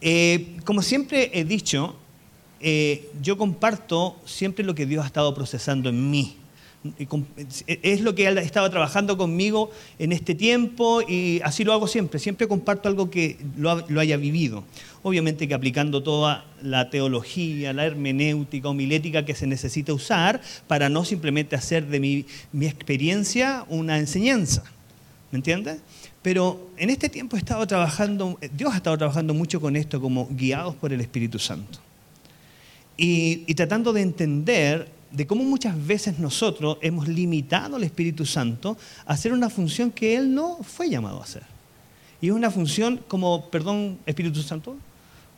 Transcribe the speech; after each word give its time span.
Eh, 0.00 0.56
como 0.64 0.82
siempre 0.82 1.30
he 1.34 1.44
dicho, 1.44 1.96
eh, 2.60 3.10
yo 3.22 3.38
comparto 3.38 4.16
siempre 4.24 4.64
lo 4.64 4.74
que 4.74 4.86
Dios 4.86 5.04
ha 5.04 5.06
estado 5.06 5.34
procesando 5.34 5.88
en 5.88 6.10
mí. 6.10 6.36
Es 7.66 8.00
lo 8.00 8.14
que 8.14 8.26
Él 8.26 8.38
ha 8.38 8.40
estado 8.40 8.70
trabajando 8.70 9.18
conmigo 9.18 9.70
en 9.98 10.12
este 10.12 10.34
tiempo 10.34 11.02
y 11.06 11.38
así 11.44 11.62
lo 11.62 11.74
hago 11.74 11.86
siempre. 11.86 12.18
Siempre 12.18 12.48
comparto 12.48 12.88
algo 12.88 13.10
que 13.10 13.36
lo, 13.58 14.00
haya 14.00 14.16
vivido. 14.16 14.64
Obviamente 15.02 15.46
que 15.46 15.52
aplicando 15.52 16.02
toda 16.02 16.46
la 16.62 16.88
teología, 16.88 17.74
la 17.74 17.84
hermenéutica, 17.84 18.70
homilética 18.70 19.26
que 19.26 19.34
se 19.34 19.46
necesita 19.46 19.92
usar 19.92 20.40
para 20.68 20.88
no 20.88 21.04
simplemente 21.04 21.54
hacer 21.54 21.86
de 21.86 22.00
mi, 22.00 22.24
mi 22.50 22.66
experiencia 22.66 23.66
una 23.68 23.98
enseñanza. 23.98 24.64
¿Me 25.32 25.36
entiendes? 25.36 25.80
Pero 26.22 26.70
en 26.76 26.90
este 26.90 27.08
tiempo 27.08 27.36
he 27.36 27.38
estado 27.38 27.66
trabajando, 27.66 28.38
Dios 28.52 28.72
ha 28.72 28.76
estado 28.76 28.98
trabajando 28.98 29.32
mucho 29.32 29.60
con 29.60 29.74
esto 29.74 30.00
como 30.00 30.28
guiados 30.30 30.74
por 30.74 30.92
el 30.92 31.00
Espíritu 31.00 31.38
Santo. 31.38 31.78
Y, 32.96 33.54
tratando 33.54 33.94
de 33.94 34.02
entender 34.02 34.88
de 35.10 35.26
cómo 35.26 35.42
muchas 35.42 35.74
veces 35.86 36.18
nosotros 36.18 36.76
hemos 36.82 37.08
limitado 37.08 37.76
al 37.76 37.84
Espíritu 37.84 38.26
Santo 38.26 38.76
a 39.06 39.14
hacer 39.14 39.32
una 39.32 39.48
función 39.48 39.90
que 39.90 40.14
Él 40.14 40.34
no 40.34 40.58
fue 40.62 40.90
llamado 40.90 41.20
a 41.20 41.24
hacer. 41.24 41.42
Y 42.20 42.28
es 42.28 42.32
una 42.32 42.50
función 42.50 43.00
como, 43.08 43.48
perdón, 43.48 43.98
Espíritu 44.04 44.42
Santo, 44.42 44.76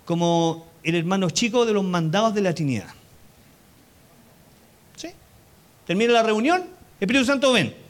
como 0.05 0.67
el 0.83 0.97
hermano 0.97 1.31
chico 1.31 1.65
de 1.65 1.73
los 1.73 1.85
mandados 1.85 2.35
de 2.35 2.41
la 2.41 2.53
Trinidad. 2.53 2.89
¿Sí? 4.97 5.11
Termina 5.87 6.13
la 6.13 6.25
reunión, 6.25 6.65
Espíritu 6.99 7.25
Santo 7.25 7.53
ven. 7.53 7.82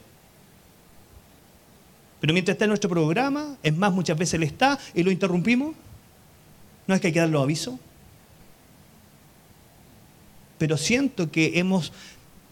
Pero 2.23 2.31
mientras 2.31 2.55
está 2.55 2.63
en 2.63 2.69
nuestro 2.69 2.89
programa, 2.89 3.57
es 3.61 3.75
más, 3.75 3.91
muchas 3.91 4.17
veces 4.17 4.35
Él 4.35 4.43
está 4.43 4.79
y 4.93 5.03
lo 5.03 5.11
interrumpimos, 5.11 5.75
¿no 6.87 6.95
es 6.95 7.01
que 7.01 7.07
hay 7.07 7.13
que 7.13 7.19
dar 7.19 7.27
los 7.27 7.43
avisos? 7.43 7.75
pero 10.63 10.77
siento 10.77 11.29
que 11.29 11.59
hemos 11.59 11.91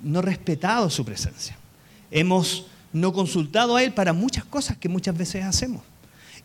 no 0.04 0.22
respetado 0.22 0.90
su 0.90 1.06
presencia. 1.06 1.58
Hemos 2.12 2.66
no 2.92 3.14
consultado 3.14 3.78
a 3.78 3.84
Él 3.86 3.94
para 3.94 4.12
muchas 4.12 4.44
cosas 4.44 4.76
que 4.76 4.90
muchas 4.90 5.18
veces 5.18 5.46
hacemos. 5.46 5.82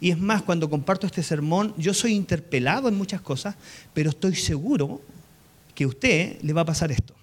Y 0.01 0.13
es 0.13 0.17
más, 0.17 0.43
cuando 0.43 0.71
comparto 0.71 1.09
este 1.09 1.25
sermón, 1.25 1.75
yo 1.77 1.93
soy 1.93 2.13
interpelado 2.13 2.89
en 2.89 2.95
muchas 2.95 3.21
cosas, 3.21 3.57
pero 3.93 4.11
estoy 4.11 4.37
seguro 4.37 5.01
que 5.75 5.83
a 5.83 5.89
usted 5.89 6.41
le 6.41 6.53
va 6.53 6.61
a 6.61 6.67
pasar 6.67 6.93
esto. 6.93 7.15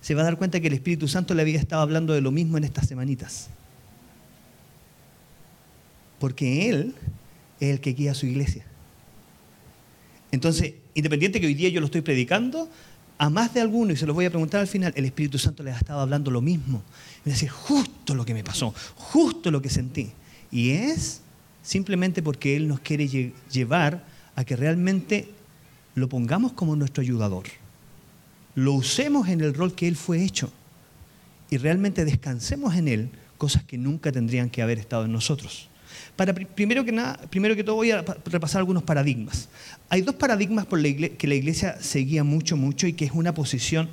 Se 0.00 0.16
va 0.16 0.22
a 0.22 0.24
dar 0.24 0.36
cuenta 0.36 0.58
que 0.58 0.66
el 0.66 0.74
Espíritu 0.74 1.06
Santo 1.06 1.34
le 1.34 1.42
había 1.42 1.60
estado 1.60 1.82
hablando 1.82 2.14
de 2.14 2.20
lo 2.20 2.32
mismo 2.32 2.58
en 2.58 2.64
estas 2.64 2.88
semanitas. 2.88 3.48
Porque 6.18 6.68
Él 6.68 6.94
es 7.60 7.70
el 7.70 7.80
que 7.80 7.92
guía 7.92 8.12
a 8.12 8.14
su 8.14 8.26
iglesia. 8.26 8.64
Entonces, 10.32 10.74
independiente 10.94 11.40
que 11.40 11.46
hoy 11.46 11.54
día 11.54 11.68
yo 11.68 11.80
lo 11.80 11.86
estoy 11.86 12.00
predicando, 12.00 12.68
a 13.18 13.30
más 13.30 13.54
de 13.54 13.60
alguno, 13.60 13.92
y 13.92 13.96
se 13.96 14.06
los 14.06 14.14
voy 14.14 14.24
a 14.24 14.30
preguntar 14.30 14.60
al 14.60 14.66
final, 14.66 14.92
el 14.96 15.04
Espíritu 15.04 15.38
Santo 15.38 15.62
les 15.62 15.74
ha 15.74 15.78
estado 15.78 16.00
hablando 16.00 16.30
lo 16.30 16.40
mismo. 16.40 16.82
Y 17.24 17.30
decir, 17.30 17.48
justo 17.48 18.14
lo 18.14 18.24
que 18.24 18.34
me 18.34 18.42
pasó, 18.42 18.74
justo 18.96 19.50
lo 19.50 19.62
que 19.62 19.70
sentí. 19.70 20.10
Y 20.50 20.70
es 20.70 21.20
simplemente 21.62 22.22
porque 22.22 22.56
Él 22.56 22.66
nos 22.68 22.80
quiere 22.80 23.32
llevar 23.50 24.04
a 24.34 24.44
que 24.44 24.56
realmente 24.56 25.28
lo 25.94 26.08
pongamos 26.08 26.52
como 26.52 26.74
nuestro 26.74 27.02
ayudador. 27.02 27.44
Lo 28.56 28.72
usemos 28.72 29.28
en 29.28 29.40
el 29.40 29.54
rol 29.54 29.74
que 29.74 29.88
Él 29.88 29.96
fue 29.96 30.22
hecho. 30.22 30.50
Y 31.50 31.58
realmente 31.58 32.04
descansemos 32.04 32.74
en 32.74 32.88
Él 32.88 33.10
cosas 33.38 33.62
que 33.64 33.78
nunca 33.78 34.10
tendrían 34.10 34.50
que 34.50 34.62
haber 34.62 34.78
estado 34.78 35.04
en 35.04 35.12
nosotros. 35.12 35.68
Para, 36.16 36.32
primero, 36.32 36.84
que 36.84 36.92
nada, 36.92 37.18
primero 37.30 37.56
que 37.56 37.64
todo 37.64 37.76
voy 37.76 37.90
a 37.90 38.02
repasar 38.02 38.60
algunos 38.60 38.82
paradigmas. 38.82 39.48
Hay 39.88 40.02
dos 40.02 40.14
paradigmas 40.14 40.66
por 40.66 40.82
que 40.82 41.26
la 41.26 41.34
iglesia 41.34 41.80
seguía 41.80 42.24
mucho, 42.24 42.56
mucho 42.56 42.86
y 42.86 42.92
que 42.92 43.04
es 43.04 43.12
una 43.12 43.34
posición 43.34 43.88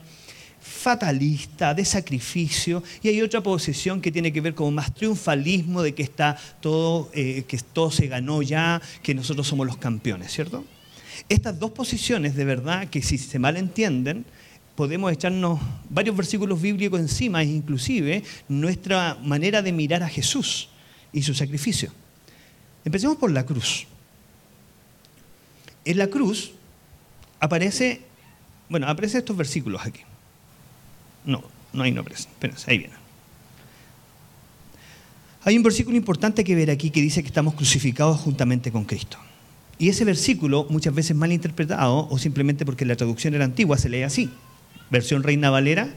fatalista, 0.61 1.73
de 1.73 1.83
sacrificio, 1.83 2.83
y 3.01 3.09
hay 3.09 3.21
otra 3.21 3.41
posición 3.41 3.99
que 3.99 4.11
tiene 4.11 4.31
que 4.31 4.41
ver 4.41 4.53
con 4.53 4.73
más 4.73 4.93
triunfalismo, 4.93 5.81
de 5.81 5.93
que 5.93 6.03
está 6.03 6.37
todo, 6.59 7.09
eh, 7.13 7.43
que 7.47 7.57
todo 7.57 7.89
se 7.89 8.07
ganó 8.07 8.43
ya, 8.43 8.79
que 9.01 9.15
nosotros 9.15 9.47
somos 9.47 9.65
los 9.65 9.77
campeones, 9.77 10.31
¿cierto? 10.31 10.63
Estas 11.29 11.59
dos 11.59 11.71
posiciones, 11.71 12.35
de 12.35 12.45
verdad, 12.45 12.87
que 12.89 13.01
si 13.01 13.17
se 13.17 13.39
malentienden, 13.39 14.25
podemos 14.75 15.11
echarnos 15.11 15.59
varios 15.89 16.15
versículos 16.15 16.61
bíblicos 16.61 16.99
encima, 16.99 17.43
inclusive 17.43 18.23
nuestra 18.47 19.17
manera 19.21 19.61
de 19.61 19.71
mirar 19.71 20.03
a 20.03 20.09
Jesús 20.09 20.69
y 21.13 21.23
su 21.23 21.33
sacrificio. 21.33 21.91
Empecemos 22.85 23.17
por 23.17 23.31
la 23.31 23.45
cruz. 23.45 23.87
En 25.85 25.97
la 25.97 26.07
cruz 26.07 26.51
aparece, 27.39 28.01
bueno, 28.69 28.87
aparecen 28.87 29.19
estos 29.19 29.35
versículos 29.37 29.85
aquí. 29.85 30.01
No, 31.25 31.43
no 31.73 31.83
hay 31.83 31.91
no. 31.91 32.01
Espérense, 32.01 32.69
ahí 32.71 32.77
vienen. 32.77 33.01
Hay 35.43 35.57
un 35.57 35.63
versículo 35.63 35.97
importante 35.97 36.43
que 36.43 36.55
ver 36.55 36.69
aquí 36.69 36.91
que 36.91 37.01
dice 37.01 37.21
que 37.23 37.27
estamos 37.27 37.55
crucificados 37.55 38.19
juntamente 38.19 38.71
con 38.71 38.85
Cristo. 38.85 39.17
Y 39.79 39.89
ese 39.89 40.05
versículo, 40.05 40.67
muchas 40.69 40.93
veces 40.93 41.15
mal 41.15 41.31
interpretado, 41.31 42.07
o 42.07 42.19
simplemente 42.19 42.65
porque 42.65 42.85
la 42.85 42.95
traducción 42.95 43.33
era 43.33 43.45
antigua, 43.45 43.79
se 43.79 43.89
lee 43.89 44.03
así. 44.03 44.29
Versión 44.91 45.23
Reina 45.23 45.49
Valera, 45.49 45.89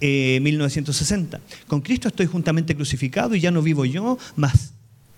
1960. 0.00 1.36
Eh, 1.36 1.40
con 1.66 1.80
Cristo 1.80 2.08
estoy 2.08 2.26
juntamente 2.26 2.74
crucificado 2.74 3.34
y 3.34 3.40
ya 3.40 3.50
no 3.50 3.62
vivo 3.62 3.84
yo, 3.84 4.18
mas 4.36 4.74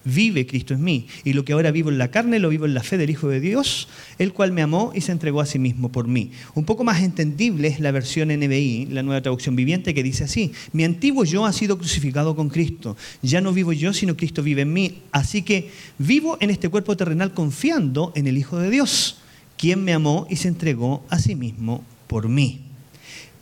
vive 0.07 0.47
Cristo 0.47 0.73
en 0.73 0.85
mí. 0.85 1.09
Y 1.25 1.33
lo 1.33 1.45
que 1.45 1.53
ahora 1.53 1.71
vivo 1.73 1.91
en 1.91 1.99
la 1.99 2.11
carne, 2.11 2.39
lo 2.39 2.49
vivo 2.49 2.65
en 2.65 2.75
la 2.75 2.83
fe 2.83 2.97
del 2.97 3.11
Hijo 3.11 3.29
de 3.29 3.41
Dios, 3.41 3.89
el 4.19 4.33
cual 4.33 4.53
me 4.53 4.63
amó 4.63 4.93
y 4.95 5.01
se 5.01 5.13
entregó 5.13 5.41
a 5.41 5.47
sí 5.47 5.59
mismo 5.59 5.91
por 5.91 6.07
mí. 6.07 6.31
Un 6.55 6.65
poco 6.65 6.85
más 6.85 7.03
entendible 7.03 7.69
es 7.69 7.81
la 7.81 7.91
versión 7.91 8.29
NBI, 8.29 8.87
la 8.87 9.03
nueva 9.03 9.21
traducción 9.21 9.57
viviente, 9.57 9.95
que 9.95 10.03
dice 10.03 10.25
así, 10.25 10.53
mi 10.73 10.85
antiguo 10.85 11.25
yo 11.25 11.45
ha 11.45 11.53
sido 11.53 11.77
crucificado 11.77 12.37
con 12.37 12.49
Cristo. 12.49 12.97
Ya 13.21 13.41
no 13.41 13.53
vivo 13.53 13.73
yo, 13.73 13.93
sino 13.93 14.17
Cristo 14.17 14.43
vive 14.43 14.63
en 14.63 14.73
mí. 14.73 15.03
Así 15.11 15.43
que 15.43 15.71
vivo 15.99 16.39
en 16.41 16.51
este 16.51 16.69
cuerpo 16.69 16.97
terrenal 16.97 17.35
confiando 17.35 18.13
en 18.15 18.29
el 18.29 18.39
Hijo 18.39 18.59
de 18.59 18.71
Dios, 18.71 19.19
quien 19.59 19.83
me 19.83 19.93
amó 19.93 20.27
y 20.31 20.37
se 20.37 20.49
entregó 20.49 21.05
a 21.11 21.19
sí 21.19 21.35
mismo 21.35 21.85
por 22.07 22.29
mí. 22.29 22.61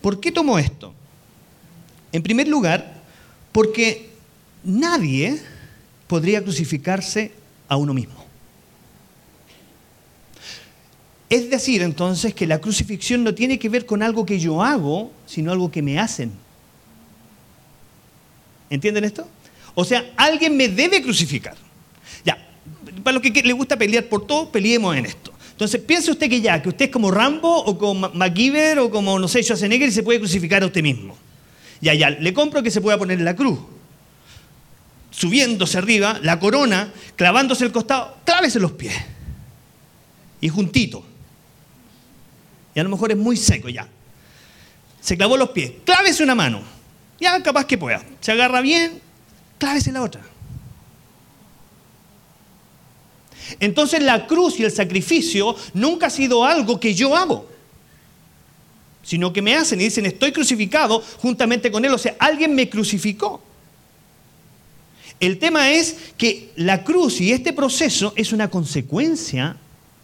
¿Por 0.01 0.19
qué 0.21 0.33
tomo 0.33 0.59
esto? 0.59 0.95
En 2.15 2.23
primer 2.23 2.47
lugar, 2.47 3.03
porque 3.51 4.09
nadie 4.63 5.37
podría 6.07 6.41
crucificarse 6.45 7.33
a 7.67 7.77
uno 7.77 7.93
mismo. 7.93 8.25
Es 11.29 11.51
decir, 11.51 11.83
entonces, 11.83 12.33
que 12.33 12.47
la 12.47 12.61
crucifixión 12.61 13.25
no 13.25 13.35
tiene 13.35 13.59
que 13.59 13.69
ver 13.69 13.85
con 13.85 14.01
algo 14.01 14.25
que 14.25 14.39
yo 14.39 14.63
hago, 14.63 15.11
sino 15.27 15.51
algo 15.51 15.73
que 15.73 15.83
me 15.83 15.99
hacen. 15.99 16.31
¿Entienden 18.71 19.03
esto? 19.03 19.27
O 19.75 19.85
sea, 19.85 20.13
alguien 20.17 20.57
me 20.57 20.69
debe 20.69 21.03
crucificar. 21.03 21.57
Ya, 22.25 22.39
para 23.03 23.15
los 23.19 23.23
que 23.25 23.43
le 23.43 23.53
gusta 23.55 23.77
pelear 23.77 24.05
por 24.05 24.25
todo, 24.25 24.53
peleemos 24.53 24.97
en 24.97 25.07
esto. 25.07 25.33
Entonces, 25.51 25.81
piense 25.81 26.13
usted 26.13 26.31
que 26.31 26.41
ya, 26.41 26.63
que 26.63 26.69
usted 26.69 26.85
es 26.85 26.91
como 26.93 27.11
Rambo 27.11 27.65
o 27.65 27.77
como 27.77 28.09
MacGyver 28.11 28.79
o 28.79 28.89
como, 28.89 29.19
no 29.19 29.27
sé, 29.27 29.43
Schwarzenegger 29.43 29.89
y 29.89 29.93
se 29.93 30.05
puede 30.05 30.21
crucificar 30.21 30.63
a 30.63 30.67
usted 30.67 30.81
mismo. 30.81 31.24
Ya, 31.85 31.93
ya, 31.93 32.09
le 32.09 32.33
compro 32.33 32.63
que 32.63 32.71
se 32.71 32.81
pueda 32.81 32.97
poner 32.97 33.21
la 33.21 33.37
cruz 33.37 33.59
subiéndose 35.11 35.77
arriba, 35.77 36.19
la 36.23 36.41
corona, 36.41 36.93
clavándose 37.15 37.65
el 37.65 37.73
costado, 37.73 38.17
clávese 38.25 38.59
los 38.59 38.73
pies. 38.73 38.95
Y 40.41 40.49
juntito. 40.49 41.05
Y 42.75 42.81
a 42.81 42.83
lo 42.83 42.89
mejor 42.89 43.13
es 43.13 43.19
muy 43.19 43.37
seco 43.37 43.69
ya. 43.69 43.87
Se 45.01 45.17
clavó 45.17 45.37
los 45.37 45.51
pies, 45.51 45.73
clávese 45.85 46.25
una 46.25 46.35
mano. 46.35 46.63
Ya 47.21 47.41
capaz 47.43 47.67
que 47.67 47.77
pueda. 47.77 48.03
Se 48.21 48.33
agarra 48.33 48.63
bien, 48.63 49.01
clávese 49.59 49.93
la 49.93 50.03
otra. 50.03 50.23
Entonces 53.61 54.03
la 54.03 54.27
cruz 54.27 54.59
y 54.59 54.65
el 54.65 54.73
sacrificio 54.73 55.55
nunca 55.75 56.07
ha 56.07 56.11
sido 56.11 56.47
algo 56.47 56.81
que 56.81 56.95
yo 56.95 57.15
hago, 57.15 57.47
sino 59.05 59.33
que 59.33 59.43
me 59.43 59.55
hacen 59.55 59.81
y 59.81 59.85
dicen, 59.85 60.07
estoy 60.07 60.33
crucificado 60.33 61.03
juntamente 61.19 61.71
con 61.71 61.85
Él. 61.85 61.93
O 61.93 61.99
sea, 61.99 62.17
alguien 62.19 62.55
me 62.55 62.69
crucificó. 62.69 63.43
El 65.21 65.39
tema 65.39 65.71
es 65.71 65.97
que 66.17 66.51
la 66.57 66.83
cruz 66.83 67.21
y 67.21 67.33
este 67.33 67.53
proceso 67.53 68.13
es 68.17 68.33
una 68.33 68.51
consecuencia 68.51 69.57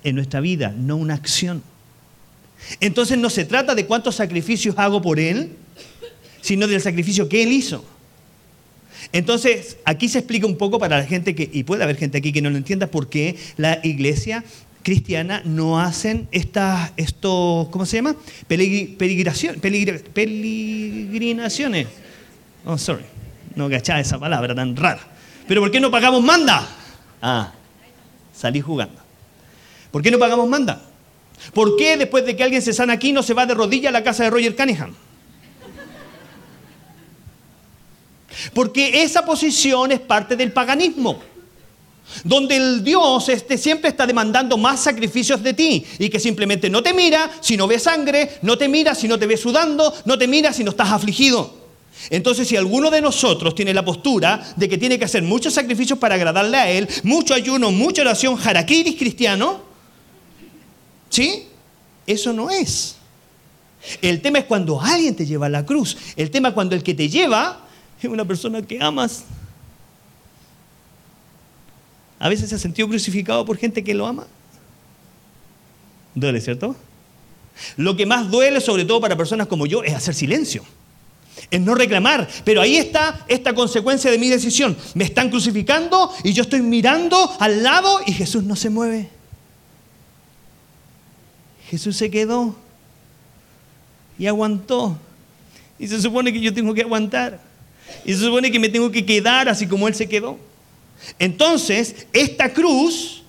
en 0.04 0.14
nuestra 0.14 0.40
vida, 0.40 0.72
no 0.76 0.96
una 0.96 1.14
acción. 1.14 1.62
Entonces 2.80 3.18
no 3.18 3.30
se 3.30 3.44
trata 3.44 3.74
de 3.74 3.86
cuántos 3.86 4.16
sacrificios 4.16 4.76
hago 4.78 5.02
por 5.02 5.18
Él, 5.18 5.56
sino 6.40 6.66
del 6.66 6.80
sacrificio 6.80 7.28
que 7.28 7.42
Él 7.42 7.52
hizo. 7.52 7.84
Entonces, 9.12 9.78
aquí 9.84 10.08
se 10.08 10.18
explica 10.18 10.46
un 10.46 10.56
poco 10.56 10.78
para 10.78 10.98
la 10.98 11.06
gente 11.06 11.34
que, 11.34 11.48
y 11.52 11.64
puede 11.64 11.82
haber 11.82 11.96
gente 11.96 12.18
aquí 12.18 12.32
que 12.32 12.42
no 12.42 12.50
lo 12.50 12.58
entienda, 12.58 12.86
por 12.86 13.08
qué 13.08 13.36
la 13.56 13.80
iglesia 13.82 14.44
cristiana 14.82 15.42
no 15.44 15.80
hacen 15.80 16.28
estas, 16.32 16.92
esto, 16.96 17.68
¿cómo 17.70 17.86
se 17.86 17.98
llama? 17.98 18.16
Peligraciones. 18.46 19.60
Peligrinaciones. 19.60 21.86
Oh, 22.64 22.78
sorry. 22.78 23.04
No 23.54 23.68
cachaba 23.68 24.00
esa 24.00 24.18
palabra 24.18 24.54
tan 24.54 24.76
rara. 24.76 25.00
Pero 25.46 25.60
¿por 25.60 25.70
qué 25.70 25.80
no 25.80 25.90
pagamos 25.90 26.22
manda? 26.22 26.66
Ah, 27.20 27.52
salí 28.34 28.60
jugando. 28.60 29.00
¿Por 29.90 30.02
qué 30.02 30.10
no 30.10 30.18
pagamos 30.18 30.48
manda? 30.48 30.82
¿Por 31.52 31.76
qué 31.76 31.96
después 31.96 32.24
de 32.24 32.36
que 32.36 32.44
alguien 32.44 32.62
se 32.62 32.72
sana 32.72 32.92
aquí 32.92 33.12
no 33.12 33.22
se 33.22 33.34
va 33.34 33.46
de 33.46 33.54
rodilla 33.54 33.88
a 33.88 33.92
la 33.92 34.04
casa 34.04 34.24
de 34.24 34.30
Roger 34.30 34.54
Cunningham? 34.54 34.94
Porque 38.54 39.02
esa 39.02 39.24
posición 39.24 39.92
es 39.92 40.00
parte 40.00 40.36
del 40.36 40.52
paganismo. 40.52 41.20
Donde 42.24 42.56
el 42.56 42.84
Dios 42.84 43.28
este 43.28 43.56
siempre 43.58 43.90
está 43.90 44.06
demandando 44.06 44.56
más 44.56 44.82
sacrificios 44.82 45.42
de 45.42 45.54
ti 45.54 45.84
y 45.98 46.08
que 46.08 46.20
simplemente 46.20 46.68
no 46.68 46.82
te 46.82 46.92
mira 46.92 47.30
si 47.40 47.56
no 47.56 47.66
ves 47.66 47.84
sangre, 47.84 48.38
no 48.42 48.58
te 48.58 48.68
mira 48.68 48.94
si 48.94 49.08
no 49.08 49.18
te 49.18 49.26
ves 49.26 49.40
sudando, 49.40 49.94
no 50.04 50.18
te 50.18 50.26
mira 50.26 50.52
si 50.52 50.64
no 50.64 50.70
estás 50.70 50.90
afligido. 50.90 51.60
Entonces, 52.08 52.48
si 52.48 52.56
alguno 52.56 52.90
de 52.90 53.02
nosotros 53.02 53.54
tiene 53.54 53.74
la 53.74 53.84
postura 53.84 54.54
de 54.56 54.68
que 54.68 54.78
tiene 54.78 54.98
que 54.98 55.04
hacer 55.04 55.22
muchos 55.22 55.52
sacrificios 55.52 55.98
para 55.98 56.14
agradarle 56.14 56.56
a 56.56 56.70
Él, 56.70 56.88
mucho 57.02 57.34
ayuno, 57.34 57.70
mucha 57.70 58.02
oración, 58.02 58.36
jaraquiris 58.36 58.96
cristiano, 58.96 59.60
¿sí? 61.10 61.46
Eso 62.06 62.32
no 62.32 62.48
es. 62.48 62.96
El 64.00 64.20
tema 64.22 64.38
es 64.38 64.44
cuando 64.46 64.80
alguien 64.80 65.14
te 65.14 65.26
lleva 65.26 65.46
a 65.46 65.50
la 65.50 65.64
cruz. 65.66 65.96
El 66.16 66.30
tema 66.30 66.48
es 66.48 66.54
cuando 66.54 66.74
el 66.74 66.82
que 66.82 66.94
te 66.94 67.08
lleva 67.08 67.66
es 68.00 68.08
una 68.08 68.24
persona 68.24 68.62
que 68.62 68.82
amas. 68.82 69.24
A 72.20 72.28
veces 72.28 72.50
se 72.50 72.54
ha 72.54 72.58
sentido 72.58 72.86
crucificado 72.86 73.44
por 73.46 73.56
gente 73.56 73.82
que 73.82 73.94
lo 73.94 74.06
ama. 74.06 74.26
Duele, 76.14 76.40
¿cierto? 76.40 76.76
Lo 77.76 77.96
que 77.96 78.04
más 78.04 78.30
duele, 78.30 78.60
sobre 78.60 78.84
todo 78.84 79.00
para 79.00 79.16
personas 79.16 79.46
como 79.46 79.66
yo, 79.66 79.82
es 79.82 79.94
hacer 79.94 80.14
silencio. 80.14 80.62
Es 81.50 81.60
no 81.62 81.74
reclamar. 81.74 82.28
Pero 82.44 82.60
ahí 82.60 82.76
está 82.76 83.24
esta 83.26 83.54
consecuencia 83.54 84.10
de 84.10 84.18
mi 84.18 84.28
decisión. 84.28 84.76
Me 84.94 85.04
están 85.04 85.30
crucificando 85.30 86.12
y 86.22 86.34
yo 86.34 86.42
estoy 86.42 86.60
mirando 86.60 87.34
al 87.40 87.62
lado 87.62 88.00
y 88.06 88.12
Jesús 88.12 88.44
no 88.44 88.54
se 88.54 88.68
mueve. 88.68 89.08
Jesús 91.70 91.96
se 91.96 92.10
quedó 92.10 92.54
y 94.18 94.26
aguantó. 94.26 94.98
Y 95.78 95.88
se 95.88 96.02
supone 96.02 96.34
que 96.34 96.40
yo 96.40 96.52
tengo 96.52 96.74
que 96.74 96.82
aguantar. 96.82 97.40
Y 98.04 98.12
se 98.12 98.20
supone 98.20 98.52
que 98.52 98.58
me 98.58 98.68
tengo 98.68 98.90
que 98.90 99.06
quedar 99.06 99.48
así 99.48 99.66
como 99.66 99.88
Él 99.88 99.94
se 99.94 100.06
quedó. 100.06 100.49
Entonces, 101.18 102.06
esta 102.12 102.52
cruz 102.52 103.22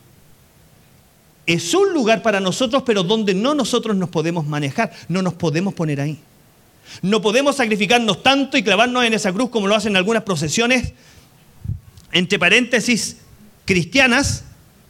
es 1.46 1.74
un 1.74 1.94
lugar 1.94 2.22
para 2.22 2.40
nosotros, 2.40 2.84
pero 2.86 3.04
donde 3.04 3.34
no 3.34 3.54
nosotros 3.54 3.96
nos 3.96 4.10
podemos 4.10 4.46
manejar, 4.46 4.92
no 5.08 5.22
nos 5.22 5.34
podemos 5.34 5.74
poner 5.74 6.02
ahí. 6.02 6.20
No 7.02 7.22
podemos 7.22 7.56
sacrificarnos 7.56 8.22
tanto 8.22 8.58
y 8.58 8.64
clavarnos 8.64 9.06
en 9.06 9.14
esa 9.14 9.32
cruz 9.32 9.50
como 9.50 9.68
lo 9.68 9.76
hacen 9.76 9.96
algunas 9.96 10.24
procesiones, 10.24 10.94
entre 12.12 12.38
paréntesis, 12.38 13.18
cristianas. 13.66 14.44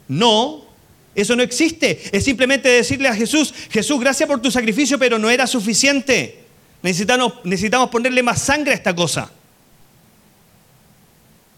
No, 0.08 0.66
eso 1.14 1.36
no 1.36 1.44
existe. 1.44 2.02
Es 2.12 2.24
simplemente 2.24 2.70
decirle 2.70 3.08
a 3.08 3.16
Jesús, 3.16 3.54
Jesús, 3.70 4.00
gracias 4.00 4.28
por 4.28 4.42
tu 4.42 4.52
sacrificio, 4.52 4.98
pero 4.98 5.20
no 5.20 5.30
era 5.30 5.48
suficiente. 5.48 6.42
Necesitamos, 6.82 7.90
ponerle 7.90 8.24
más 8.24 8.42
sangre 8.42 8.72
a 8.72 8.76
esta 8.76 8.96
cosa. 8.96 9.32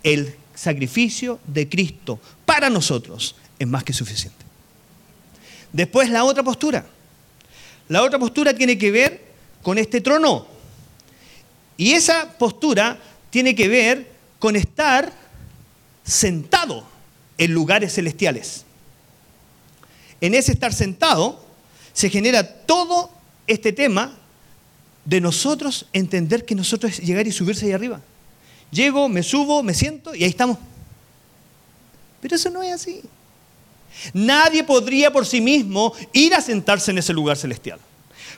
El 0.04 0.36
sacrificio 0.56 1.40
de 1.46 1.68
Cristo 1.68 2.20
para 2.46 2.70
nosotros 2.70 3.36
es 3.60 3.68
más 3.68 3.84
que 3.84 3.94
suficiente. 3.94 4.44
Después 5.72 6.10
la 6.10 6.24
otra 6.24 6.44
postura. 6.44 6.86
La 7.90 8.04
otra 8.04 8.20
postura 8.20 8.54
tiene 8.54 8.78
que 8.78 8.92
ver 8.92 9.22
con 9.62 9.78
este 9.78 10.02
trono. 10.02 10.48
Y 11.78 11.94
esa 11.94 12.38
postura 12.38 13.00
tiene 13.30 13.56
que 13.56 13.68
ver 13.68 14.12
con 14.40 14.56
estar 14.56 15.12
sentado 16.04 16.86
en 17.38 17.54
lugares 17.54 17.94
celestiales. 17.94 18.66
En 20.22 20.34
ese 20.36 20.52
estar 20.52 20.74
sentado 20.74 21.44
se 21.94 22.10
genera 22.10 22.66
todo 22.66 23.12
este 23.48 23.74
tema 23.74 24.18
de 25.06 25.20
nosotros 25.20 25.88
entender 25.92 26.46
que 26.46 26.56
nosotros 26.56 26.94
es 26.94 27.00
llegar 27.00 27.28
y 27.28 27.32
subirse 27.32 27.66
ahí 27.66 27.72
arriba. 27.72 28.02
Llego, 28.74 29.08
me 29.08 29.22
subo, 29.22 29.62
me 29.62 29.74
siento 29.74 30.16
y 30.16 30.24
ahí 30.24 30.30
estamos. 30.30 30.58
Pero 32.22 32.36
eso 32.36 32.50
no 32.50 32.64
es 32.64 32.74
así. 32.74 33.02
Nadie 34.14 34.64
podría 34.64 35.12
por 35.12 35.26
sí 35.26 35.42
mismo 35.42 35.94
ir 36.12 36.34
a 36.34 36.42
sentarse 36.42 36.92
en 36.92 36.98
ese 36.98 37.14
lugar 37.14 37.38
celestial. 37.38 37.80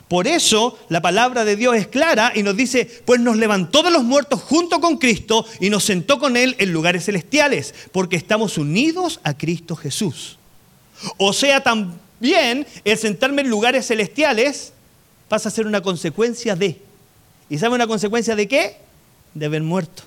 Por 0.08 0.28
eso 0.28 0.78
la 0.88 1.00
palabra 1.00 1.44
de 1.44 1.56
Dios 1.56 1.74
es 1.74 1.88
clara 1.88 2.32
y 2.34 2.42
nos 2.42 2.56
dice, 2.56 2.84
pues 3.04 3.20
nos 3.20 3.36
levantó 3.36 3.82
de 3.82 3.90
los 3.90 4.04
muertos 4.04 4.42
junto 4.42 4.80
con 4.80 4.98
Cristo 4.98 5.44
y 5.58 5.70
nos 5.70 5.84
sentó 5.84 6.18
con 6.18 6.36
Él 6.36 6.54
en 6.58 6.72
lugares 6.72 7.06
celestiales, 7.06 7.74
porque 7.90 8.16
estamos 8.16 8.58
unidos 8.58 9.20
a 9.24 9.36
Cristo 9.36 9.74
Jesús. 9.74 10.38
O 11.16 11.32
sea, 11.32 11.62
también 11.62 12.66
el 12.84 12.98
sentarme 12.98 13.42
en 13.42 13.48
lugares 13.48 13.86
celestiales 13.86 14.72
pasa 15.28 15.48
a 15.48 15.52
ser 15.52 15.66
una 15.66 15.82
consecuencia 15.82 16.54
de. 16.54 16.80
¿Y 17.48 17.58
sabe 17.58 17.74
una 17.74 17.86
consecuencia 17.86 18.36
de 18.36 18.46
qué? 18.46 18.76
De 19.34 19.46
haber 19.46 19.62
muerto. 19.62 20.04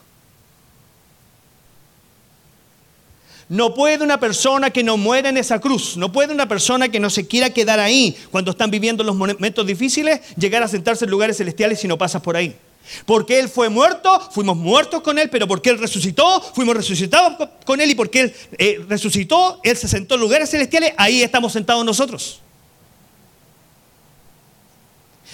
No 3.50 3.74
puede 3.74 4.04
una 4.04 4.20
persona 4.20 4.70
que 4.70 4.84
no 4.84 4.96
muera 4.96 5.30
en 5.30 5.38
esa 5.38 5.60
cruz, 5.60 5.98
no 5.98 6.12
puede 6.12 6.32
una 6.32 6.48
persona 6.48 6.90
que 6.90 7.00
no 7.00 7.10
se 7.10 7.28
quiera 7.28 7.50
quedar 7.50 7.80
ahí 7.80 8.16
cuando 8.30 8.52
están 8.52 8.70
viviendo 8.70 9.04
los 9.04 9.16
momentos 9.16 9.66
difíciles, 9.66 10.22
llegar 10.38 10.62
a 10.62 10.68
sentarse 10.68 11.06
en 11.06 11.12
lugares 11.12 11.38
celestiales 11.38 11.80
si 11.80 11.88
no 11.88 11.98
pasas 11.98 12.22
por 12.22 12.38
ahí. 12.38 12.56
Porque 13.08 13.40
Él 13.40 13.50
fue 13.50 13.70
muerto, 13.70 14.20
fuimos 14.32 14.56
muertos 14.56 15.02
con 15.02 15.18
Él, 15.18 15.32
pero 15.32 15.48
porque 15.48 15.72
Él 15.72 15.80
resucitó, 15.80 16.42
fuimos 16.54 16.76
resucitados 16.76 17.50
con 17.66 17.82
Él 17.82 17.90
y 17.90 17.96
porque 17.96 18.22
Él 18.22 18.34
eh, 18.60 18.86
resucitó, 18.88 19.60
Él 19.64 19.76
se 19.76 19.88
sentó 19.88 20.14
en 20.14 20.22
lugares 20.22 20.52
celestiales, 20.52 20.94
ahí 20.96 21.24
estamos 21.24 21.52
sentados 21.52 21.84
nosotros. 21.84 22.42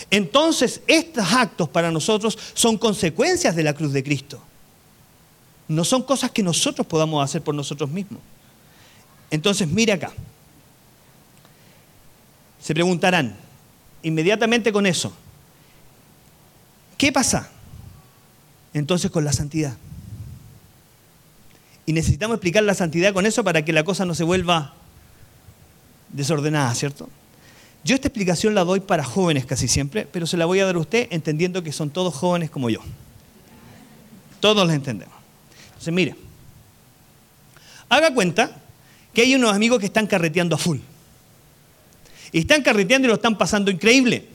Entonces, 0.10 0.82
estos 0.88 1.34
actos 1.34 1.68
para 1.68 1.92
nosotros 1.92 2.38
son 2.54 2.78
consecuencias 2.78 3.58
de 3.58 3.64
la 3.64 3.74
cruz 3.74 3.92
de 3.92 4.04
Cristo. 4.04 4.42
No 5.68 5.84
son 5.84 6.04
cosas 6.04 6.32
que 6.32 6.44
nosotros 6.44 6.86
podamos 6.86 7.24
hacer 7.24 7.42
por 7.42 7.56
nosotros 7.56 7.90
mismos. 7.90 8.22
Entonces, 9.32 9.68
mire 9.68 9.94
acá. 9.94 10.12
Se 12.62 12.74
preguntarán 12.74 13.36
inmediatamente 14.02 14.72
con 14.72 14.86
eso, 14.86 15.14
¿qué 16.98 17.12
pasa 17.12 17.50
entonces 18.74 19.12
con 19.12 19.24
la 19.24 19.34
santidad? 19.34 19.78
Y 21.86 21.94
necesitamos 21.94 22.36
explicar 22.36 22.64
la 22.64 22.74
santidad 22.74 23.14
con 23.14 23.26
eso 23.26 23.44
para 23.44 23.64
que 23.64 23.74
la 23.74 23.84
cosa 23.84 24.06
no 24.06 24.16
se 24.16 24.24
vuelva 24.24 24.74
desordenada, 26.10 26.74
¿cierto? 26.74 27.10
Yo 27.84 27.94
esta 27.94 28.08
explicación 28.08 28.56
la 28.56 28.63
doy 28.63 28.80
para 28.80 29.04
jóvenes 29.04 29.46
casi 29.46 29.68
siempre, 29.68 30.08
pero 30.12 30.25
se 30.25 30.38
la 30.38 30.46
voy 30.46 30.60
a 30.60 30.66
dar 30.66 30.75
a 30.75 30.80
usted 30.80 31.08
entendiendo 31.12 31.62
que 31.62 31.72
son 31.72 31.92
todos 31.92 32.16
jóvenes 32.16 32.50
como 32.50 32.72
yo. 32.72 32.80
Todos 34.39 34.66
los 34.66 34.75
entendemos. 34.75 35.13
Entonces, 35.75 35.94
mire, 35.94 36.15
haga 37.89 38.13
cuenta 38.13 38.62
que 39.13 39.22
hay 39.22 39.36
unos 39.36 39.53
amigos 39.53 39.79
que 39.79 39.86
están 39.86 40.08
carreteando 40.08 40.55
a 40.55 40.60
full. 40.60 40.79
Y 42.32 42.39
están 42.39 42.62
carreteando 42.63 43.08
y 43.08 43.10
lo 43.10 43.15
están 43.15 43.38
pasando 43.38 43.72
increíble. 43.72 44.25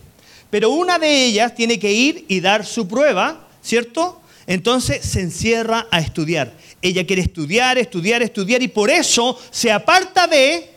Pero 0.48 0.70
una 0.70 0.98
de 0.98 1.26
ellas 1.26 1.54
tiene 1.54 1.78
que 1.78 1.92
ir 1.92 2.24
y 2.28 2.40
dar 2.40 2.64
su 2.64 2.88
prueba, 2.88 3.48
¿cierto? 3.62 4.20
Entonces 4.46 5.04
se 5.04 5.20
encierra 5.20 5.86
a 5.90 6.00
estudiar. 6.00 6.52
Ella 6.82 7.06
quiere 7.06 7.22
estudiar, 7.22 7.78
estudiar, 7.78 8.22
estudiar 8.22 8.62
y 8.62 8.68
por 8.68 8.90
eso 8.90 9.38
se 9.50 9.70
aparta 9.70 10.26
de, 10.26 10.70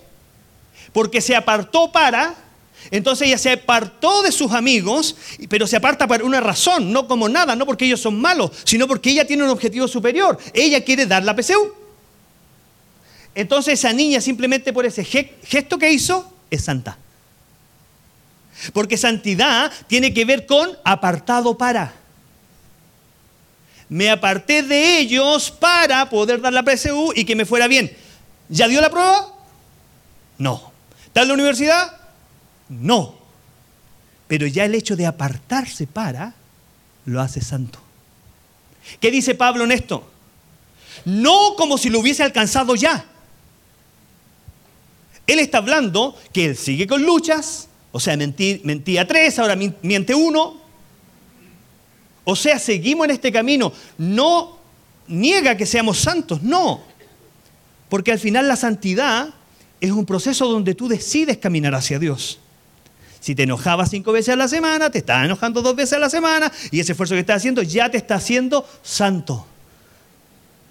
porque 0.91 1.21
se 1.21 1.35
apartó 1.35 1.91
para, 1.91 2.35
entonces 2.91 3.27
ella 3.27 3.37
se 3.37 3.51
apartó 3.51 4.23
de 4.23 4.31
sus 4.31 4.51
amigos, 4.51 5.15
pero 5.49 5.67
se 5.67 5.77
aparta 5.77 6.07
por 6.07 6.23
una 6.23 6.39
razón, 6.41 6.91
no 6.91 7.07
como 7.07 7.29
nada, 7.29 7.55
no 7.55 7.65
porque 7.65 7.85
ellos 7.85 8.01
son 8.01 8.19
malos, 8.19 8.51
sino 8.65 8.87
porque 8.87 9.11
ella 9.11 9.25
tiene 9.25 9.43
un 9.43 9.49
objetivo 9.49 9.87
superior. 9.87 10.37
Ella 10.53 10.83
quiere 10.83 11.05
dar 11.05 11.23
la 11.23 11.35
PCU. 11.35 11.73
Entonces 13.35 13.79
esa 13.79 13.93
niña 13.93 14.21
simplemente 14.21 14.73
por 14.73 14.85
ese 14.85 15.03
gesto 15.03 15.77
que 15.77 15.91
hizo 15.91 16.31
es 16.49 16.63
santa. 16.63 16.97
Porque 18.71 18.97
santidad 18.97 19.71
tiene 19.87 20.13
que 20.13 20.25
ver 20.25 20.45
con 20.45 20.69
apartado 20.83 21.57
para. 21.57 21.93
Me 23.89 24.09
aparté 24.09 24.63
de 24.63 24.99
ellos 24.99 25.51
para 25.51 26.09
poder 26.09 26.41
dar 26.41 26.53
la 26.53 26.63
PSU 26.63 27.13
y 27.15 27.25
que 27.25 27.35
me 27.35 27.45
fuera 27.45 27.67
bien. 27.67 27.95
¿Ya 28.49 28.67
dio 28.67 28.81
la 28.81 28.89
prueba? 28.89 29.33
No. 30.37 30.71
¿Está 31.07 31.23
en 31.23 31.27
la 31.29 31.33
universidad? 31.33 32.02
No. 32.69 33.15
Pero 34.27 34.47
ya 34.47 34.65
el 34.65 34.75
hecho 34.75 34.95
de 34.95 35.05
apartarse 35.05 35.87
para 35.87 36.33
lo 37.05 37.21
hace 37.21 37.41
santo. 37.41 37.79
¿Qué 38.99 39.11
dice 39.11 39.35
Pablo 39.35 39.63
en 39.63 39.71
esto? 39.71 40.09
No 41.05 41.55
como 41.57 41.77
si 41.77 41.89
lo 41.89 41.99
hubiese 41.99 42.23
alcanzado 42.23 42.75
ya. 42.75 43.05
Él 45.27 45.39
está 45.39 45.59
hablando 45.59 46.17
que 46.33 46.45
él 46.45 46.57
sigue 46.57 46.85
con 46.85 47.03
luchas, 47.03 47.67
o 47.91 47.99
sea, 47.99 48.17
mentía 48.17 49.07
tres, 49.07 49.39
ahora 49.39 49.55
miente 49.55 50.13
uno. 50.15 50.61
O 52.25 52.35
sea, 52.35 52.59
seguimos 52.59 53.05
en 53.05 53.11
este 53.11 53.31
camino. 53.31 53.71
No 53.97 54.57
niega 55.07 55.55
que 55.55 55.65
seamos 55.65 55.99
santos, 55.99 56.41
no. 56.41 56.81
Porque 57.89 58.11
al 58.11 58.19
final 58.19 58.47
la 58.47 58.55
santidad 58.55 59.29
es 59.79 59.91
un 59.91 60.05
proceso 60.05 60.47
donde 60.47 60.75
tú 60.75 60.87
decides 60.87 61.37
caminar 61.37 61.75
hacia 61.75 61.99
Dios. 61.99 62.39
Si 63.23 63.35
te 63.35 63.43
enojabas 63.43 63.89
cinco 63.89 64.11
veces 64.11 64.33
a 64.33 64.35
la 64.35 64.49
semana, 64.49 64.89
te 64.89 64.97
estás 64.97 65.23
enojando 65.23 65.61
dos 65.61 65.77
veces 65.77 65.93
a 65.93 65.99
la 65.99 66.09
semana 66.09 66.51
y 66.71 66.81
ese 66.81 66.91
esfuerzo 66.91 67.13
que 67.13 67.21
estás 67.21 67.37
haciendo 67.37 67.61
ya 67.61 67.89
te 67.89 67.95
está 67.95 68.15
haciendo 68.15 68.67
santo. 68.81 69.47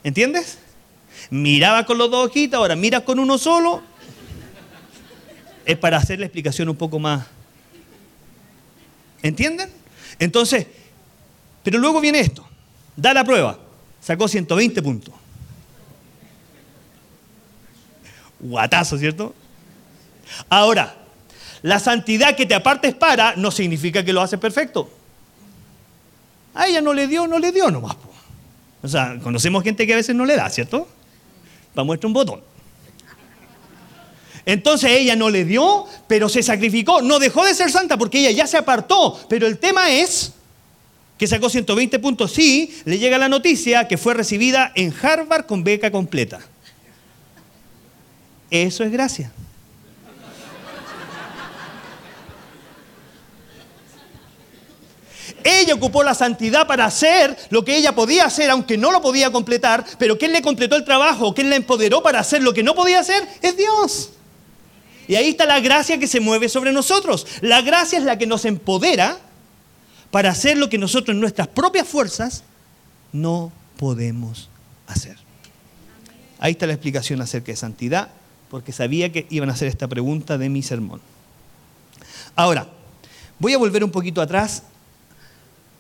¿Entiendes? 0.05 0.59
Miraba 1.31 1.87
con 1.87 1.97
los 1.97 2.11
dos 2.11 2.27
ojitos, 2.27 2.59
ahora 2.59 2.77
miras 2.77 3.05
con 3.05 3.19
uno 3.19 3.39
solo. 3.39 3.83
Es 5.65 5.79
para 5.79 5.97
hacer 5.97 6.19
la 6.21 6.27
explicación 6.27 6.69
un 6.69 6.77
poco 6.77 6.99
más. 6.99 7.25
¿Entienden? 9.23 9.71
Entonces, 10.19 10.67
pero 11.63 11.79
luego 11.79 12.03
viene 12.03 12.21
esto. 12.21 12.47
Da 12.95 13.15
la 13.15 13.25
prueba. 13.25 13.59
Sacó 14.03 14.29
120 14.29 14.83
puntos. 14.83 15.15
Guatazo, 18.41 18.99
¿cierto? 18.99 19.35
Ahora, 20.51 21.02
la 21.63 21.79
santidad 21.79 22.37
que 22.37 22.47
te 22.47 22.55
apartes 22.55 22.95
para 22.95 23.37
no 23.37 23.51
significa 23.51 24.05
que 24.05 24.13
lo 24.13 24.21
haces 24.21 24.39
perfecto. 24.39 24.91
A 26.55 26.67
ella 26.67 26.81
no 26.81 26.93
le 26.93 27.07
dio, 27.07 27.27
no 27.27 27.39
le 27.39 27.53
dio 27.53 27.71
nomás. 27.71 27.97
O 28.83 28.89
sea, 28.89 29.19
conocemos 29.23 29.63
gente 29.63 29.87
que 29.87 29.93
a 29.93 29.97
veces 29.97 30.15
no 30.15 30.25
le 30.25 30.37
da, 30.37 30.51
¿cierto? 30.51 30.89
Va 31.79 31.85
muestra 31.85 32.09
un 32.09 32.13
botón. 32.13 32.43
Entonces 34.45 34.91
ella 34.91 35.15
no 35.15 35.31
le 35.31 35.45
dio, 35.45 35.87
pero 36.09 36.29
se 36.29 36.43
sacrificó. 36.43 37.01
No 37.01 37.21
dejó 37.21 37.45
de 37.45 37.55
ser 37.55 37.71
santa 37.71 37.97
porque 37.97 38.19
ella 38.19 38.33
ya 38.33 38.47
se 38.47 38.57
apartó. 38.57 39.19
Pero 39.29 39.47
el 39.47 39.59
tema 39.59 39.91
es 39.91 40.33
que 41.17 41.29
sacó 41.29 41.49
120 41.49 42.01
puntos. 42.01 42.33
Sí, 42.33 42.77
le 42.85 42.99
llega 42.99 43.19
la 43.19 43.29
noticia 43.29 43.87
que 43.87 43.97
fue 43.97 44.15
recibida 44.15 44.73
en 44.75 44.93
Harvard 45.01 45.47
con 45.47 45.63
beca 45.63 45.93
completa. 45.93 46.41
Eso 48.51 48.83
es 48.83 48.91
gracia. 48.91 49.33
Ella 55.45 55.75
ocupó 55.75 56.03
la 56.03 56.15
santidad 56.15 56.67
para 56.67 56.87
hacer 56.87 57.37
lo 57.51 57.65
que 57.65 57.77
ella 57.77 57.95
podía 57.95 58.25
hacer, 58.25 58.51
aunque 58.51 58.77
no 58.77 58.93
lo 58.93 59.01
podía 59.01 59.31
completar, 59.31 59.85
pero 59.99 60.19
¿quién 60.19 60.33
le 60.33 60.43
completó 60.43 60.77
el 60.77 60.85
trabajo? 60.85 61.35
¿Quién 61.35 61.51
la 61.51 61.57
empoderó 61.57 62.03
para 62.03 62.21
hacer 62.21 62.43
lo 62.43 62.53
que 62.53 62.63
no 62.63 62.75
podía 62.75 63.01
hacer? 63.01 63.27
Es 63.41 63.57
Dios. 63.57 64.11
Y 65.09 65.17
ahí 65.17 65.31
está 65.31 65.47
la 65.47 65.61
gracia 65.61 65.99
que 65.99 66.07
se 66.07 66.21
mueve 66.21 66.49
sobre 66.49 66.73
nosotros. 66.73 67.27
La 67.41 67.61
gracia 67.61 67.99
es 67.99 68.05
la 68.05 68.19
que 68.19 68.27
nos 68.27 68.45
empodera 68.45 69.19
para 70.11 70.31
hacer 70.31 70.57
lo 70.57 70.69
que 70.69 70.79
nosotros 70.79 71.15
en 71.15 71.21
nuestras 71.21 71.49
propias 71.49 71.89
fuerzas 71.89 72.45
no 73.13 73.53
podemos 73.77 74.49
hacer. 74.87 75.17
Ahí 76.39 76.53
está 76.53 76.67
la 76.67 76.75
explicación 76.75 77.21
acerca 77.21 77.53
de 77.53 77.57
santidad, 77.57 78.09
porque 78.51 78.73
sabía 78.73 79.13
que 79.13 79.27
iban 79.31 79.49
a 79.49 79.53
hacer 79.53 79.69
esta 79.69 79.89
pregunta 79.89 80.39
de 80.39 80.49
mi 80.49 80.63
sermón. 80.63 81.01
Ahora, 82.35 82.69
voy 83.39 83.53
a 83.55 83.59
volver 83.59 83.85
un 83.85 83.91
poquito 83.91 84.21
atrás 84.21 84.63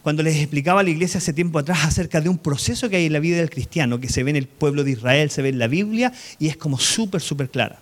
cuando 0.03 0.23
les 0.23 0.37
explicaba 0.37 0.81
a 0.81 0.83
la 0.83 0.91
iglesia 0.91 1.19
hace 1.19 1.33
tiempo 1.33 1.59
atrás 1.59 1.85
acerca 1.85 2.21
de 2.21 2.29
un 2.29 2.39
proceso 2.39 2.89
que 2.89 2.97
hay 2.97 3.07
en 3.07 3.13
la 3.13 3.21
vida 3.21 3.37
del 3.37 3.51
cristiano, 3.51 4.01
que 4.01 4.09
se 4.09 4.23
ve 4.23 4.31
en 4.31 4.37
el 4.37 4.47
pueblo 4.47 4.85
de 4.85 4.93
Israel, 4.93 5.31
se 5.31 5.43
ve 5.43 5.51
en 5.51 5.59
la 5.59 5.69
Biblia 5.69 6.13
y 6.39 6.49
es 6.49 6.57
como 6.57 6.79
súper, 6.79 7.21
súper 7.21 7.49
clara. 7.51 7.79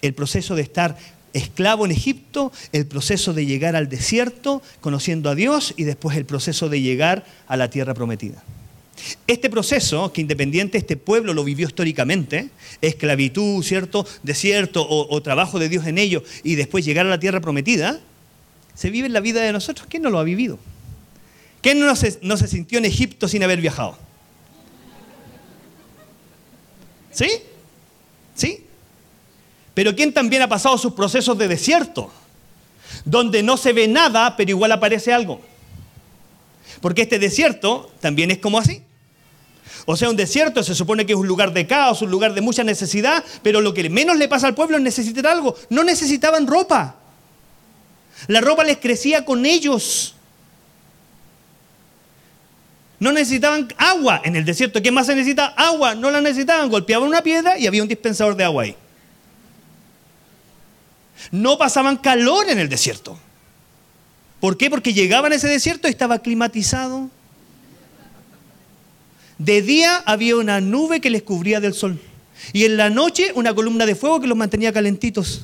El 0.00 0.14
proceso 0.14 0.54
de 0.54 0.62
estar 0.62 0.96
esclavo 1.32 1.84
en 1.84 1.90
Egipto, 1.90 2.52
el 2.72 2.86
proceso 2.86 3.34
de 3.34 3.44
llegar 3.44 3.76
al 3.76 3.88
desierto 3.88 4.62
conociendo 4.80 5.28
a 5.28 5.34
Dios 5.34 5.74
y 5.76 5.84
después 5.84 6.16
el 6.16 6.24
proceso 6.24 6.68
de 6.68 6.80
llegar 6.80 7.26
a 7.48 7.56
la 7.56 7.68
tierra 7.68 7.92
prometida. 7.92 8.42
Este 9.26 9.50
proceso, 9.50 10.12
que 10.12 10.20
independiente 10.20 10.78
este 10.78 10.96
pueblo 10.96 11.34
lo 11.34 11.42
vivió 11.42 11.66
históricamente, 11.66 12.50
esclavitud, 12.80 13.62
¿cierto? 13.64 14.06
Desierto 14.22 14.86
o, 14.88 15.20
trabajo 15.22 15.58
de 15.58 15.68
Dios 15.68 15.86
en 15.86 15.98
ello 15.98 16.22
y 16.44 16.54
después 16.54 16.84
llegar 16.84 17.04
a 17.04 17.10
la 17.10 17.18
tierra 17.18 17.40
prometida, 17.40 18.00
se 18.74 18.90
vive 18.90 19.08
en 19.08 19.12
la 19.12 19.20
vida 19.20 19.42
de 19.42 19.52
nosotros. 19.52 19.88
¿Quién 19.90 20.04
no 20.04 20.10
lo 20.10 20.20
ha 20.20 20.24
vivido? 20.24 20.58
¿Quién 21.64 21.80
no 21.80 21.96
se, 21.96 22.18
no 22.20 22.36
se 22.36 22.46
sintió 22.46 22.76
en 22.76 22.84
Egipto 22.84 23.26
sin 23.26 23.42
haber 23.42 23.58
viajado? 23.58 23.96
¿Sí? 27.10 27.26
¿Sí? 28.34 28.66
Pero 29.72 29.96
¿quién 29.96 30.12
también 30.12 30.42
ha 30.42 30.48
pasado 30.50 30.76
sus 30.76 30.92
procesos 30.92 31.38
de 31.38 31.48
desierto? 31.48 32.12
Donde 33.06 33.42
no 33.42 33.56
se 33.56 33.72
ve 33.72 33.88
nada, 33.88 34.36
pero 34.36 34.50
igual 34.50 34.72
aparece 34.72 35.10
algo. 35.10 35.40
Porque 36.82 37.00
este 37.00 37.18
desierto 37.18 37.90
también 37.98 38.30
es 38.30 38.40
como 38.40 38.58
así. 38.58 38.82
O 39.86 39.96
sea, 39.96 40.10
un 40.10 40.16
desierto 40.16 40.62
se 40.62 40.74
supone 40.74 41.06
que 41.06 41.14
es 41.14 41.18
un 41.18 41.26
lugar 41.26 41.54
de 41.54 41.66
caos, 41.66 42.02
un 42.02 42.10
lugar 42.10 42.34
de 42.34 42.42
mucha 42.42 42.62
necesidad, 42.62 43.24
pero 43.42 43.62
lo 43.62 43.72
que 43.72 43.88
menos 43.88 44.18
le 44.18 44.28
pasa 44.28 44.48
al 44.48 44.54
pueblo 44.54 44.76
es 44.76 44.82
necesitar 44.82 45.26
algo. 45.28 45.56
No 45.70 45.82
necesitaban 45.82 46.46
ropa. 46.46 46.96
La 48.26 48.42
ropa 48.42 48.64
les 48.64 48.76
crecía 48.76 49.24
con 49.24 49.46
ellos. 49.46 50.13
No 53.04 53.12
necesitaban 53.12 53.68
agua 53.76 54.22
en 54.24 54.34
el 54.34 54.46
desierto. 54.46 54.80
¿Qué 54.80 54.90
más 54.90 55.04
se 55.04 55.14
necesita? 55.14 55.48
Agua. 55.48 55.94
No 55.94 56.10
la 56.10 56.22
necesitaban. 56.22 56.70
Golpeaban 56.70 57.06
una 57.06 57.22
piedra 57.22 57.58
y 57.58 57.66
había 57.66 57.82
un 57.82 57.88
dispensador 57.88 58.34
de 58.34 58.44
agua 58.44 58.62
ahí. 58.62 58.74
No 61.30 61.58
pasaban 61.58 61.98
calor 61.98 62.48
en 62.48 62.58
el 62.58 62.70
desierto. 62.70 63.18
¿Por 64.40 64.56
qué? 64.56 64.70
Porque 64.70 64.94
llegaban 64.94 65.32
a 65.32 65.34
ese 65.34 65.48
desierto 65.48 65.86
y 65.86 65.90
estaba 65.90 66.20
climatizado. 66.20 67.10
De 69.36 69.60
día 69.60 70.02
había 70.06 70.36
una 70.36 70.62
nube 70.62 71.02
que 71.02 71.10
les 71.10 71.24
cubría 71.24 71.60
del 71.60 71.74
sol. 71.74 72.00
Y 72.54 72.64
en 72.64 72.78
la 72.78 72.88
noche 72.88 73.32
una 73.34 73.54
columna 73.54 73.84
de 73.84 73.96
fuego 73.96 74.18
que 74.18 74.28
los 74.28 74.38
mantenía 74.38 74.72
calentitos. 74.72 75.42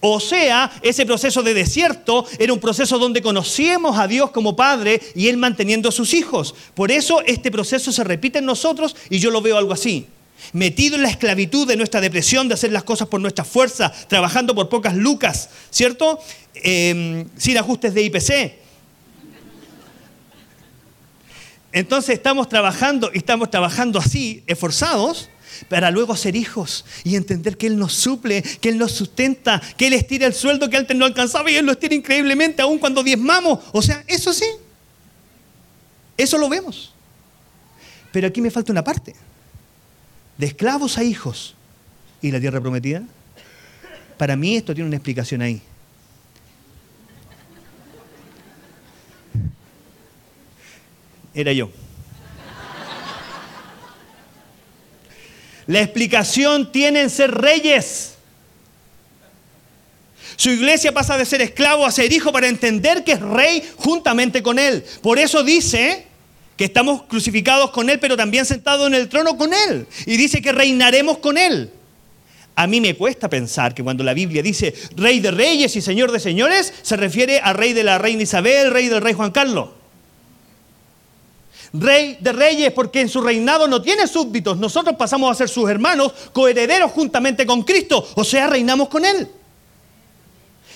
O 0.00 0.20
sea, 0.20 0.72
ese 0.82 1.06
proceso 1.06 1.42
de 1.42 1.54
desierto 1.54 2.26
era 2.38 2.52
un 2.52 2.60
proceso 2.60 2.98
donde 2.98 3.22
conocíamos 3.22 3.98
a 3.98 4.06
Dios 4.06 4.30
como 4.30 4.56
Padre 4.56 5.00
y 5.14 5.28
Él 5.28 5.36
manteniendo 5.36 5.88
a 5.88 5.92
sus 5.92 6.14
hijos. 6.14 6.54
Por 6.74 6.90
eso 6.90 7.20
este 7.26 7.50
proceso 7.50 7.92
se 7.92 8.04
repite 8.04 8.38
en 8.38 8.46
nosotros 8.46 8.96
y 9.10 9.18
yo 9.18 9.30
lo 9.30 9.40
veo 9.42 9.58
algo 9.58 9.72
así 9.72 10.06
metido 10.52 10.96
en 10.96 11.02
la 11.02 11.08
esclavitud 11.08 11.66
de 11.66 11.76
nuestra 11.76 12.00
depresión 12.00 12.48
de 12.48 12.54
hacer 12.54 12.72
las 12.72 12.84
cosas 12.84 13.08
por 13.08 13.20
nuestra 13.20 13.44
fuerza, 13.44 13.92
trabajando 14.08 14.54
por 14.54 14.68
pocas 14.68 14.94
lucas, 14.94 15.48
¿cierto? 15.70 16.20
Em, 16.54 17.26
sin 17.36 17.58
ajustes 17.58 17.94
de 17.94 18.02
IPC. 18.02 18.58
Entonces 21.72 22.14
estamos 22.14 22.48
trabajando 22.48 23.10
y 23.12 23.18
estamos 23.18 23.50
trabajando 23.50 23.98
así, 23.98 24.42
esforzados, 24.46 25.28
para 25.68 25.90
luego 25.90 26.16
ser 26.16 26.36
hijos 26.36 26.84
y 27.04 27.16
entender 27.16 27.56
que 27.56 27.66
Él 27.66 27.78
nos 27.78 27.94
suple, 27.94 28.42
que 28.42 28.68
Él 28.68 28.78
nos 28.78 28.92
sustenta, 28.92 29.60
que 29.76 29.86
Él 29.88 29.92
estira 29.92 30.26
el 30.26 30.34
sueldo 30.34 30.70
que 30.70 30.76
antes 30.76 30.96
no 30.96 31.04
alcanzaba 31.04 31.50
y 31.50 31.56
Él 31.56 31.66
lo 31.66 31.72
estira 31.72 31.94
increíblemente 31.94 32.62
aún 32.62 32.78
cuando 32.78 33.02
diezmamos. 33.02 33.60
O 33.72 33.82
sea, 33.82 34.04
eso 34.06 34.32
sí, 34.32 34.46
eso 36.16 36.38
lo 36.38 36.48
vemos. 36.48 36.92
Pero 38.12 38.28
aquí 38.28 38.40
me 38.40 38.50
falta 38.50 38.72
una 38.72 38.84
parte 38.84 39.14
de 40.38 40.46
esclavos 40.46 40.98
a 40.98 41.04
hijos 41.04 41.54
y 42.20 42.30
la 42.30 42.40
tierra 42.40 42.60
prometida? 42.60 43.02
Para 44.18 44.36
mí 44.36 44.56
esto 44.56 44.74
tiene 44.74 44.88
una 44.88 44.96
explicación 44.96 45.42
ahí. 45.42 45.62
Era 51.34 51.52
yo. 51.52 51.70
La 55.66 55.80
explicación 55.80 56.70
tiene 56.70 57.02
en 57.02 57.10
ser 57.10 57.32
reyes. 57.32 58.14
Su 60.36 60.50
iglesia 60.50 60.92
pasa 60.92 61.16
de 61.16 61.24
ser 61.24 61.40
esclavo 61.40 61.86
a 61.86 61.90
ser 61.90 62.12
hijo 62.12 62.30
para 62.30 62.48
entender 62.48 63.04
que 63.04 63.12
es 63.12 63.20
rey 63.20 63.66
juntamente 63.76 64.42
con 64.42 64.58
él. 64.58 64.84
Por 65.02 65.18
eso 65.18 65.42
dice 65.42 66.06
que 66.56 66.64
estamos 66.64 67.02
crucificados 67.02 67.70
con 67.70 67.90
Él, 67.90 68.00
pero 68.00 68.16
también 68.16 68.46
sentados 68.46 68.86
en 68.86 68.94
el 68.94 69.08
trono 69.08 69.36
con 69.36 69.52
Él. 69.52 69.86
Y 70.06 70.16
dice 70.16 70.40
que 70.40 70.52
reinaremos 70.52 71.18
con 71.18 71.36
Él. 71.36 71.70
A 72.54 72.66
mí 72.66 72.80
me 72.80 72.94
cuesta 72.96 73.28
pensar 73.28 73.74
que 73.74 73.82
cuando 73.82 74.02
la 74.02 74.14
Biblia 74.14 74.42
dice 74.42 74.72
Rey 74.96 75.20
de 75.20 75.30
Reyes 75.30 75.76
y 75.76 75.82
Señor 75.82 76.10
de 76.10 76.18
Señores, 76.18 76.72
se 76.80 76.96
refiere 76.96 77.40
a 77.42 77.52
Rey 77.52 77.74
de 77.74 77.84
la 77.84 77.98
Reina 77.98 78.22
Isabel, 78.22 78.70
Rey 78.70 78.88
del 78.88 79.02
Rey 79.02 79.12
Juan 79.12 79.30
Carlos. 79.30 79.70
Rey 81.80 82.18
de 82.20 82.32
Reyes, 82.32 82.72
porque 82.72 83.00
en 83.00 83.08
su 83.08 83.20
reinado 83.20 83.68
no 83.68 83.82
tiene 83.82 84.06
súbditos. 84.06 84.56
Nosotros 84.58 84.96
pasamos 84.96 85.30
a 85.30 85.34
ser 85.34 85.48
sus 85.48 85.68
hermanos, 85.68 86.12
coherederos 86.32 86.92
juntamente 86.92 87.46
con 87.46 87.62
Cristo. 87.62 88.06
O 88.14 88.24
sea, 88.24 88.46
reinamos 88.46 88.88
con 88.88 89.04
Él. 89.04 89.28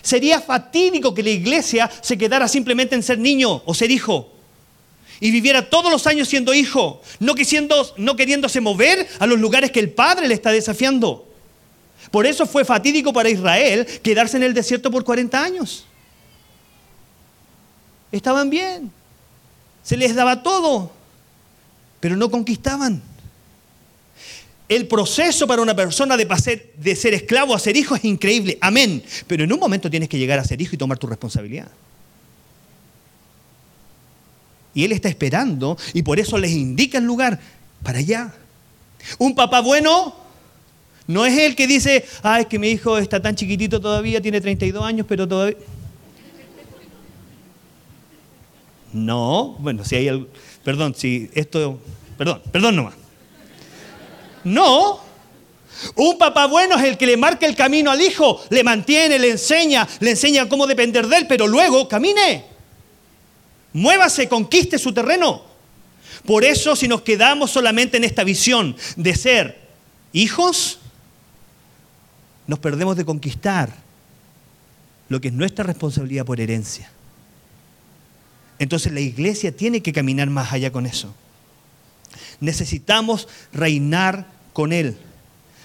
Sería 0.02 0.40
fatídico 0.40 1.12
que 1.14 1.23
la 1.23 1.30
iglesia 1.30 1.90
se 2.00 2.16
quedara 2.16 2.49
simplemente 2.49 2.95
en 2.95 3.02
ser 3.02 3.19
niño 3.19 3.62
o 3.64 3.75
ser 3.75 3.90
hijo 3.90 4.30
y 5.21 5.30
viviera 5.30 5.69
todos 5.69 5.92
los 5.92 6.07
años 6.07 6.28
siendo 6.28 6.54
hijo, 6.54 7.02
no, 7.19 7.35
no 7.99 8.16
queriéndose 8.16 8.61
mover 8.61 9.07
a 9.19 9.26
los 9.26 9.38
lugares 9.38 9.71
que 9.71 9.80
el 9.80 9.90
Padre 9.90 10.26
le 10.26 10.35
está 10.35 10.50
desafiando. 10.50 11.28
Por 12.11 12.26
eso 12.26 12.47
fue 12.47 12.64
fatídico 12.64 13.12
para 13.12 13.28
Israel 13.28 13.87
quedarse 14.02 14.38
en 14.38 14.42
el 14.42 14.54
desierto 14.54 14.90
por 14.90 15.04
40 15.04 15.40
años. 15.40 15.85
Estaban 18.11 18.49
bien, 18.49 18.90
se 19.82 19.96
les 19.96 20.14
daba 20.14 20.42
todo, 20.42 20.92
pero 22.00 22.16
no 22.16 22.30
conquistaban. 22.30 23.02
el 24.68 24.87
proceso 24.87 25.49
para 25.49 25.62
una 25.62 25.75
persona 25.75 26.16
de, 26.16 26.26
de 26.76 26.96
ser 26.96 27.14
esclavo 27.14 27.54
a 27.54 27.58
ser 27.58 27.76
hijo 27.76 27.96
es 27.96 28.04
increíble, 28.04 28.56
amén. 28.60 29.02
Pero 29.26 29.42
en 29.44 29.52
un 29.52 29.58
momento 29.58 29.90
tienes 29.90 30.08
que 30.08 30.18
llegar 30.18 30.38
a 30.38 30.44
ser 30.44 30.62
hijo 30.62 30.75
y 30.75 30.78
tomar 30.78 30.96
tu 30.96 31.08
responsabilidad. 31.08 31.68
Y 34.72 34.84
Él 34.84 34.92
está 34.92 35.08
esperando 35.08 35.76
y 35.92 36.02
por 36.02 36.20
eso 36.20 36.38
les 36.38 36.52
indica 36.52 36.99
el 36.99 37.04
lugar 37.04 37.40
para 37.82 37.99
allá. 37.99 38.32
Un 39.18 39.34
papá 39.34 39.60
bueno 39.60 40.14
no 41.06 41.26
es 41.26 41.37
el 41.38 41.56
que 41.56 41.66
dice, 41.66 42.04
ah, 42.22 42.38
es 42.38 42.46
que 42.46 42.56
mi 42.58 42.70
hijo 42.70 42.96
está 42.96 43.20
tan 43.20 43.34
chiquitito 43.34 43.80
todavía, 43.80 44.20
tiene 44.20 44.40
32 44.40 44.84
años, 44.84 45.06
pero 45.08 45.26
todavía... 45.26 45.56
No, 48.92 49.56
bueno, 49.59 49.85
si 49.85 49.97
hay 49.97 50.09
algo... 50.09 50.26
Perdón, 50.64 50.94
si 50.97 51.30
esto... 51.35 51.80
Perdón, 52.18 52.42
perdón 52.50 52.76
nomás. 52.76 52.94
No. 54.44 55.00
Un 55.94 56.18
papá 56.18 56.47
bueno 56.47 56.76
es 56.76 56.85
el 56.85 56.99
que 56.99 57.06
le 57.06 57.16
marca 57.16 57.47
el 57.47 57.56
camino 57.56 57.90
al 57.90 58.00
hijo, 58.00 58.42
le 58.50 58.62
mantiene, 58.62 59.18
le 59.18 59.30
enseña, 59.30 59.88
le 60.00 60.11
enseña 60.11 60.49
cómo 60.49 60.66
depender 60.66 61.06
de 61.06 61.16
él, 61.16 61.26
pero 61.26 61.47
luego 61.47 61.88
camine. 61.88 62.44
Muévase, 63.73 64.28
conquiste 64.28 64.78
su 64.78 64.92
terreno. 64.92 65.42
Por 66.26 66.44
eso 66.44 66.76
si 66.76 66.87
nos 66.88 67.02
quedamos 67.02 67.50
solamente 67.50 67.97
en 67.97 68.04
esta 68.04 68.25
visión 68.25 68.76
de 68.97 69.14
ser 69.14 69.61
hijos, 70.12 70.78
nos 72.47 72.59
perdemos 72.59 72.97
de 72.97 73.04
conquistar 73.04 73.70
lo 75.09 75.20
que 75.20 75.28
es 75.28 75.35
nuestra 75.35 75.64
responsabilidad 75.64 76.26
por 76.26 76.40
herencia. 76.40 76.90
Entonces 78.61 78.93
la 78.93 79.00
iglesia 79.00 79.57
tiene 79.57 79.81
que 79.81 79.93
caminar 79.93 80.29
más 80.29 80.52
allá 80.52 80.71
con 80.71 80.87
eso. 80.87 81.12
Necesitamos 82.40 83.26
reinar 83.52 84.26
con 84.52 84.73
Él. 84.73 84.97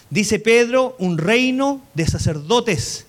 Dice 0.09 0.39
Pedro, 0.39 0.95
un 0.97 1.17
reino 1.17 1.81
de 1.93 2.07
sacerdotes 2.07 3.05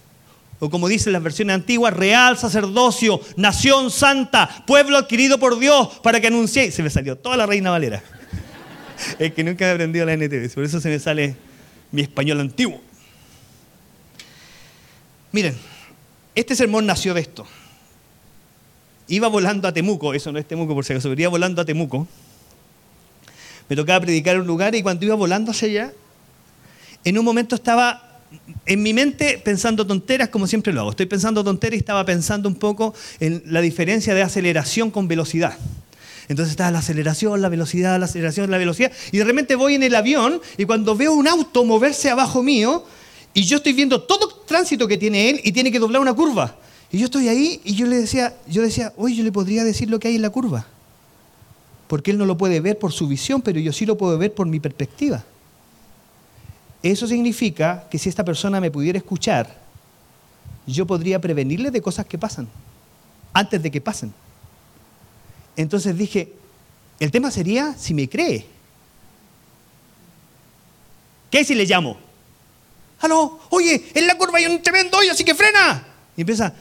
o 0.58 0.70
como 0.70 0.88
dicen 0.88 1.12
las 1.12 1.22
versiones 1.22 1.54
antiguas, 1.54 1.94
real 1.94 2.36
sacerdocio, 2.36 3.20
nación 3.36 3.90
santa, 3.90 4.64
pueblo 4.66 4.96
adquirido 4.96 5.38
por 5.38 5.58
Dios 5.58 6.00
para 6.02 6.20
que 6.20 6.26
anunciéis. 6.26 6.74
Se 6.74 6.82
me 6.82 6.90
salió 6.90 7.16
toda 7.16 7.36
la 7.36 7.46
reina 7.46 7.70
Valera. 7.70 8.02
es 9.20 9.32
que 9.34 9.44
nunca 9.44 9.68
he 9.68 9.70
aprendido 9.70 10.04
la 10.04 10.14
NTV, 10.14 10.52
por 10.52 10.64
eso 10.64 10.80
se 10.80 10.88
me 10.88 10.98
sale 10.98 11.36
mi 11.92 12.02
español 12.02 12.40
antiguo. 12.40 12.80
Miren, 15.30 15.56
este 16.34 16.56
sermón 16.56 16.86
nació 16.86 17.14
de 17.14 17.20
esto. 17.20 17.46
Iba 19.08 19.28
volando 19.28 19.68
a 19.68 19.72
Temuco, 19.72 20.14
eso 20.14 20.32
no 20.32 20.38
es 20.38 20.46
Temuco 20.46 20.74
por 20.74 20.84
si 20.84 20.92
acaso, 20.92 21.14
volando 21.30 21.62
a 21.62 21.64
Temuco. 21.64 22.06
Me 23.68 23.76
tocaba 23.76 24.00
predicar 24.00 24.34
en 24.34 24.42
un 24.42 24.46
lugar 24.46 24.74
y 24.74 24.82
cuando 24.82 25.04
iba 25.04 25.14
volando 25.14 25.50
hacia 25.50 25.68
allá, 25.68 25.92
en 27.04 27.18
un 27.18 27.24
momento 27.24 27.54
estaba 27.54 28.20
en 28.64 28.82
mi 28.82 28.92
mente 28.92 29.40
pensando 29.44 29.86
tonteras 29.86 30.28
como 30.28 30.46
siempre 30.46 30.72
lo 30.72 30.80
hago. 30.80 30.90
Estoy 30.90 31.06
pensando 31.06 31.44
tonteras 31.44 31.76
y 31.76 31.78
estaba 31.78 32.04
pensando 32.04 32.48
un 32.48 32.56
poco 32.56 32.94
en 33.20 33.42
la 33.46 33.60
diferencia 33.60 34.14
de 34.14 34.22
aceleración 34.22 34.90
con 34.90 35.08
velocidad. 35.08 35.56
Entonces 36.28 36.52
está 36.52 36.70
la 36.72 36.80
aceleración, 36.80 37.40
la 37.40 37.48
velocidad, 37.48 37.98
la 38.00 38.06
aceleración, 38.06 38.50
la 38.50 38.58
velocidad. 38.58 38.90
Y 39.12 39.18
de 39.18 39.24
repente 39.24 39.54
voy 39.54 39.76
en 39.76 39.84
el 39.84 39.94
avión 39.94 40.40
y 40.56 40.64
cuando 40.64 40.96
veo 40.96 41.12
un 41.12 41.28
auto 41.28 41.64
moverse 41.64 42.10
abajo 42.10 42.42
mío 42.42 42.84
y 43.32 43.44
yo 43.44 43.58
estoy 43.58 43.72
viendo 43.72 44.02
todo 44.02 44.28
el 44.28 44.46
tránsito 44.46 44.88
que 44.88 44.96
tiene 44.96 45.30
él 45.30 45.40
y 45.44 45.52
tiene 45.52 45.70
que 45.70 45.78
doblar 45.78 46.02
una 46.02 46.14
curva. 46.14 46.56
Y 46.90 46.98
yo 46.98 47.06
estoy 47.06 47.28
ahí 47.28 47.60
y 47.64 47.74
yo 47.74 47.86
le 47.86 47.96
decía, 47.96 48.34
yo 48.46 48.62
decía, 48.62 48.92
oye, 48.96 49.16
yo 49.16 49.24
le 49.24 49.32
podría 49.32 49.64
decir 49.64 49.90
lo 49.90 49.98
que 49.98 50.08
hay 50.08 50.16
en 50.16 50.22
la 50.22 50.30
curva. 50.30 50.66
Porque 51.88 52.10
él 52.10 52.18
no 52.18 52.26
lo 52.26 52.36
puede 52.36 52.60
ver 52.60 52.78
por 52.78 52.92
su 52.92 53.08
visión, 53.08 53.42
pero 53.42 53.60
yo 53.60 53.72
sí 53.72 53.86
lo 53.86 53.96
puedo 53.96 54.16
ver 54.18 54.34
por 54.34 54.46
mi 54.46 54.60
perspectiva. 54.60 55.24
Eso 56.82 57.06
significa 57.06 57.86
que 57.90 57.98
si 57.98 58.08
esta 58.08 58.24
persona 58.24 58.60
me 58.60 58.70
pudiera 58.70 58.98
escuchar, 58.98 59.56
yo 60.66 60.86
podría 60.86 61.20
prevenirle 61.20 61.70
de 61.70 61.80
cosas 61.80 62.06
que 62.06 62.18
pasan, 62.18 62.48
antes 63.32 63.62
de 63.62 63.70
que 63.70 63.80
pasen. 63.80 64.12
Entonces 65.56 65.96
dije, 65.96 66.32
el 67.00 67.10
tema 67.10 67.30
sería 67.30 67.74
si 67.76 67.94
me 67.94 68.08
cree. 68.08 68.46
¿Qué 71.30 71.44
si 71.44 71.54
le 71.54 71.64
llamo? 71.64 71.96
¡Aló! 73.00 73.40
Oye, 73.50 73.90
en 73.94 74.06
la 74.06 74.16
curva 74.16 74.38
hay 74.38 74.46
un 74.46 74.62
tremendo 74.62 74.96
hoyo, 74.98 75.12
así 75.12 75.24
que 75.24 75.34
frena. 75.34 75.86
Y 76.16 76.22
empieza, 76.22 76.54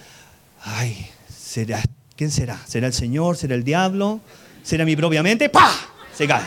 ay, 0.66 1.08
¿será, 1.30 1.82
¿quién 2.16 2.32
será? 2.32 2.60
¿Será 2.68 2.88
el 2.88 2.94
Señor? 2.94 3.38
¿Será 3.38 3.56
el 3.56 3.64
diablo? 3.64 4.20
¿Será 4.64 4.84
mi 4.84 4.96
propia 4.96 5.24
mente? 5.24 5.48
¡Pah! 5.50 5.72
Se 6.16 6.28
cae. 6.28 6.44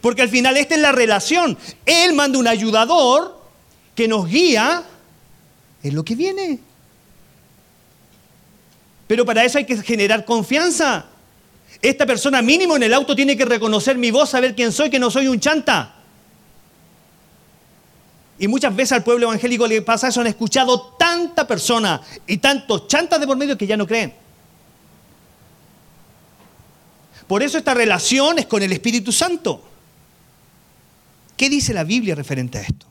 Porque 0.00 0.22
al 0.22 0.28
final 0.28 0.56
esta 0.56 0.74
es 0.74 0.80
la 0.80 0.92
relación. 0.92 1.58
Él 1.84 2.12
manda 2.12 2.38
un 2.38 2.46
ayudador 2.46 3.40
que 3.94 4.06
nos 4.06 4.28
guía 4.28 4.84
en 5.82 5.94
lo 5.94 6.04
que 6.04 6.14
viene. 6.14 6.60
Pero 9.06 9.24
para 9.24 9.44
eso 9.44 9.58
hay 9.58 9.64
que 9.64 9.82
generar 9.82 10.24
confianza. 10.24 11.06
Esta 11.82 12.06
persona 12.06 12.42
mínimo 12.42 12.76
en 12.76 12.84
el 12.84 12.94
auto 12.94 13.16
tiene 13.16 13.36
que 13.36 13.44
reconocer 13.44 13.96
mi 13.98 14.10
voz, 14.10 14.30
saber 14.30 14.54
quién 14.54 14.70
soy, 14.70 14.90
que 14.90 14.98
no 14.98 15.10
soy 15.10 15.26
un 15.28 15.40
chanta. 15.40 15.99
Y 18.40 18.48
muchas 18.48 18.74
veces 18.74 18.92
al 18.92 19.04
pueblo 19.04 19.26
evangélico 19.26 19.66
le 19.66 19.82
pasa 19.82 20.08
eso, 20.08 20.22
han 20.22 20.26
escuchado 20.26 20.96
tanta 20.98 21.46
persona 21.46 22.00
y 22.26 22.38
tantos 22.38 22.88
chantas 22.88 23.20
de 23.20 23.26
por 23.26 23.36
medio 23.36 23.56
que 23.58 23.66
ya 23.66 23.76
no 23.76 23.86
creen. 23.86 24.14
Por 27.26 27.42
eso 27.42 27.58
esta 27.58 27.74
relación 27.74 28.38
es 28.38 28.46
con 28.46 28.62
el 28.62 28.72
Espíritu 28.72 29.12
Santo. 29.12 29.62
¿Qué 31.36 31.50
dice 31.50 31.74
la 31.74 31.84
Biblia 31.84 32.14
referente 32.14 32.56
a 32.56 32.62
esto? 32.62 32.86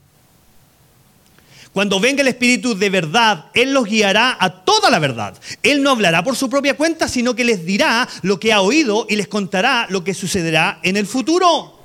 Cuando 1.73 1.99
venga 1.99 2.21
el 2.21 2.27
Espíritu 2.27 2.77
de 2.77 2.91
verdad, 2.91 3.45
Él 3.55 3.73
los 3.73 3.85
guiará 3.85 4.37
a 4.39 4.63
toda 4.63 4.91
la 4.91 4.99
verdad. 4.99 5.35
Él 5.63 5.81
no 5.81 5.89
hablará 5.89 6.23
por 6.23 6.35
su 6.35 6.47
propia 6.47 6.77
cuenta, 6.77 7.07
sino 7.07 7.35
que 7.35 7.43
les 7.43 7.65
dirá 7.65 8.07
lo 8.21 8.39
que 8.39 8.53
ha 8.53 8.61
oído 8.61 9.07
y 9.09 9.15
les 9.15 9.27
contará 9.27 9.87
lo 9.89 10.03
que 10.03 10.13
sucederá 10.13 10.79
en 10.83 10.95
el 10.95 11.07
futuro. 11.07 11.78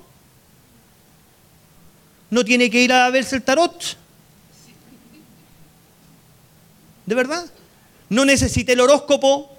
No 2.35 2.44
tiene 2.44 2.68
que 2.68 2.83
ir 2.83 2.92
a 2.92 3.09
verse 3.11 3.37
el 3.37 3.44
tarot. 3.44 3.97
¿De 7.07 7.14
verdad? 7.14 7.47
No 8.09 8.25
necesita 8.25 8.73
el 8.73 8.81
horóscopo. 8.81 9.57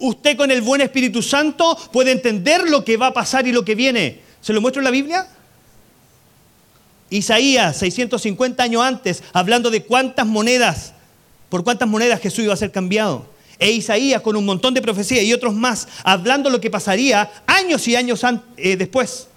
Usted 0.00 0.36
con 0.36 0.50
el 0.50 0.60
buen 0.60 0.82
Espíritu 0.82 1.22
Santo 1.22 1.78
puede 1.94 2.12
entender 2.12 2.68
lo 2.68 2.84
que 2.84 2.98
va 2.98 3.06
a 3.06 3.14
pasar 3.14 3.46
y 3.46 3.52
lo 3.52 3.64
que 3.64 3.74
viene. 3.74 4.20
¿Se 4.42 4.52
lo 4.52 4.60
muestro 4.60 4.80
en 4.80 4.84
la 4.84 4.90
Biblia? 4.90 5.26
Isaías, 7.08 7.78
650 7.78 8.62
años 8.62 8.82
antes, 8.82 9.22
hablando 9.32 9.70
de 9.70 9.82
cuántas 9.82 10.26
monedas, 10.26 10.92
por 11.48 11.64
cuántas 11.64 11.88
monedas 11.88 12.20
Jesús 12.20 12.44
iba 12.44 12.52
a 12.52 12.58
ser 12.58 12.70
cambiado. 12.70 13.26
E 13.58 13.70
Isaías 13.70 14.20
con 14.20 14.36
un 14.36 14.44
montón 14.44 14.74
de 14.74 14.82
profecías 14.82 15.24
y 15.24 15.32
otros 15.32 15.54
más, 15.54 15.88
hablando 16.02 16.50
lo 16.50 16.60
que 16.60 16.68
pasaría 16.68 17.32
años 17.46 17.88
y 17.88 17.96
años 17.96 18.20
eh, 18.58 18.76
después. 18.76 19.28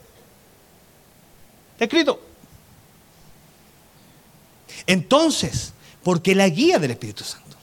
Escrito. 1.79 2.21
Entonces, 4.85 5.73
¿por 6.03 6.21
qué 6.21 6.33
la 6.33 6.49
guía 6.49 6.79
del 6.79 6.91
Espíritu 6.91 7.23
Santo? 7.23 7.57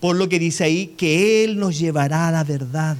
Por 0.00 0.16
lo 0.16 0.28
que 0.28 0.38
dice 0.38 0.64
ahí, 0.64 0.88
que 0.88 1.44
Él 1.44 1.58
nos 1.58 1.78
llevará 1.78 2.28
a 2.28 2.32
la 2.32 2.44
verdad. 2.44 2.96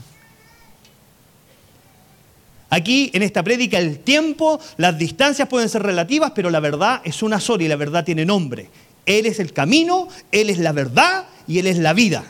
Aquí 2.71 3.11
en 3.15 3.23
esta 3.23 3.43
prédica 3.43 3.79
el 3.79 4.01
tiempo, 4.01 4.61
las 4.77 4.99
distancias 4.99 5.49
pueden 5.49 5.69
ser 5.69 5.83
relativas, 5.83 6.33
pero 6.35 6.51
la 6.51 6.61
verdad 6.61 7.01
es 7.05 7.23
una 7.23 7.41
sola 7.41 7.65
y 7.65 7.69
la 7.69 7.77
verdad 7.77 8.05
tiene 8.05 8.27
nombre. 8.27 8.69
Él 9.07 9.25
es 9.27 9.39
el 9.41 9.53
camino, 9.53 10.09
Él 10.33 10.51
es 10.51 10.59
la 10.59 10.73
verdad 10.73 11.27
y 11.47 11.59
Él 11.61 11.67
es 11.67 11.79
la 11.79 11.95
vida. 11.95 12.25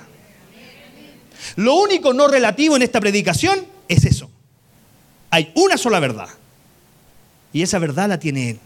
Lo 1.57 1.75
único 1.75 2.13
no 2.13 2.29
relativo 2.29 2.77
en 2.77 2.83
esta 2.83 3.01
predicación 3.01 3.67
es 3.89 4.05
eso. 4.05 4.31
Hay 5.31 5.51
una 5.57 5.77
sola 5.77 5.99
verdad. 5.99 6.29
Y 7.53 7.63
esa 7.63 7.79
verdad 7.79 8.09
la 8.09 8.19
tiene 8.19 8.51
Él. 8.51 8.61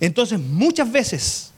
Entonces 0.00 0.38
muchas 0.38 0.90
veces 0.90 1.52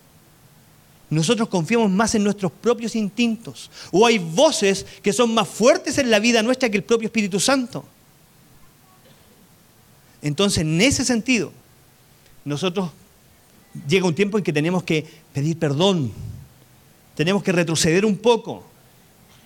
nosotros 1.10 1.48
confiamos 1.48 1.90
más 1.90 2.14
en 2.14 2.22
nuestros 2.22 2.52
propios 2.52 2.94
instintos. 2.94 3.68
O 3.90 4.06
hay 4.06 4.18
voces 4.18 4.86
que 5.02 5.12
son 5.12 5.34
más 5.34 5.48
fuertes 5.48 5.98
en 5.98 6.08
la 6.08 6.20
vida 6.20 6.42
nuestra 6.42 6.70
que 6.70 6.76
el 6.76 6.84
propio 6.84 7.06
Espíritu 7.06 7.40
Santo. 7.40 7.84
Entonces, 10.22 10.58
en 10.58 10.80
ese 10.80 11.04
sentido, 11.04 11.52
nosotros 12.44 12.90
llega 13.88 14.06
un 14.06 14.14
tiempo 14.14 14.38
en 14.38 14.44
que 14.44 14.52
tenemos 14.52 14.82
que 14.84 15.04
pedir 15.32 15.58
perdón, 15.58 16.12
tenemos 17.16 17.42
que 17.42 17.52
retroceder 17.52 18.04
un 18.04 18.16
poco 18.16 18.64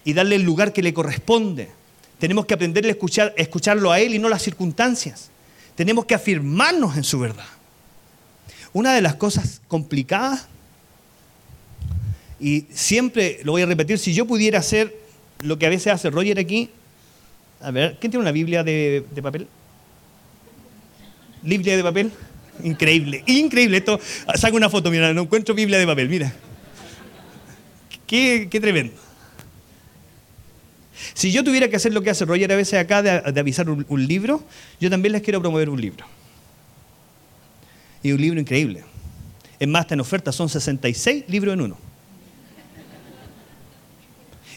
y 0.04 0.12
darle 0.12 0.36
el 0.36 0.42
lugar 0.42 0.72
que 0.72 0.82
le 0.82 0.92
corresponde. 0.92 1.70
Tenemos 2.18 2.44
que 2.44 2.54
aprender 2.54 2.84
a 2.84 2.90
escuchar, 2.90 3.32
escucharlo 3.36 3.90
a 3.90 4.00
Él 4.00 4.14
y 4.14 4.18
no 4.18 4.28
las 4.28 4.42
circunstancias. 4.42 5.30
Tenemos 5.74 6.04
que 6.04 6.14
afirmarnos 6.14 6.96
en 6.96 7.04
su 7.04 7.18
verdad. 7.18 7.46
Una 8.72 8.94
de 8.94 9.02
las 9.02 9.14
cosas 9.14 9.60
complicadas, 9.68 10.48
y 12.40 12.66
siempre 12.72 13.40
lo 13.44 13.52
voy 13.52 13.62
a 13.62 13.66
repetir, 13.66 13.98
si 13.98 14.12
yo 14.12 14.26
pudiera 14.26 14.58
hacer 14.58 14.94
lo 15.40 15.58
que 15.58 15.66
a 15.66 15.68
veces 15.68 15.92
hace 15.92 16.10
Roger 16.10 16.38
aquí, 16.38 16.70
A 17.60 17.70
ver, 17.70 17.96
¿quién 17.98 18.10
tiene 18.10 18.22
una 18.22 18.32
Biblia 18.32 18.62
de, 18.62 19.04
papel? 19.22 19.46
¿Biblia 21.42 21.76
de 21.76 21.82
papel? 21.82 22.12
Increíble, 22.62 23.22
increíble. 23.26 23.78
Esto, 23.78 23.98
saco 24.34 24.56
una 24.56 24.68
foto, 24.68 24.90
mira, 24.90 25.14
no 25.14 25.22
encuentro 25.22 25.54
Biblia 25.54 25.78
de 25.78 25.86
papel, 25.86 26.08
mira. 26.08 26.32
Qué 28.06 28.48
tremendo. 28.60 28.94
Si 31.14 31.32
yo 31.32 31.42
tuviera 31.42 31.68
que 31.68 31.76
hacer 31.76 31.92
lo 31.92 32.02
que 32.02 32.10
hace 32.10 32.24
Roger 32.24 32.52
a 32.52 32.56
veces 32.56 32.78
acá 32.78 33.02
de, 33.02 33.40
avisar 33.40 33.68
un, 33.68 34.06
libro, 34.06 34.42
yo 34.80 34.90
también 34.90 35.12
les 35.12 35.22
quiero 35.22 35.40
promover 35.40 35.68
un 35.68 35.80
libro. 35.80 36.06
Y 38.02 38.12
un 38.12 38.20
libro 38.20 38.40
increíble. 38.40 38.84
Es 39.58 39.68
más, 39.68 39.82
está 39.82 39.94
en 39.94 40.00
oferta, 40.00 40.32
son 40.32 40.48
66 40.48 41.24
libros 41.28 41.54
en 41.54 41.60
uno. 41.62 41.78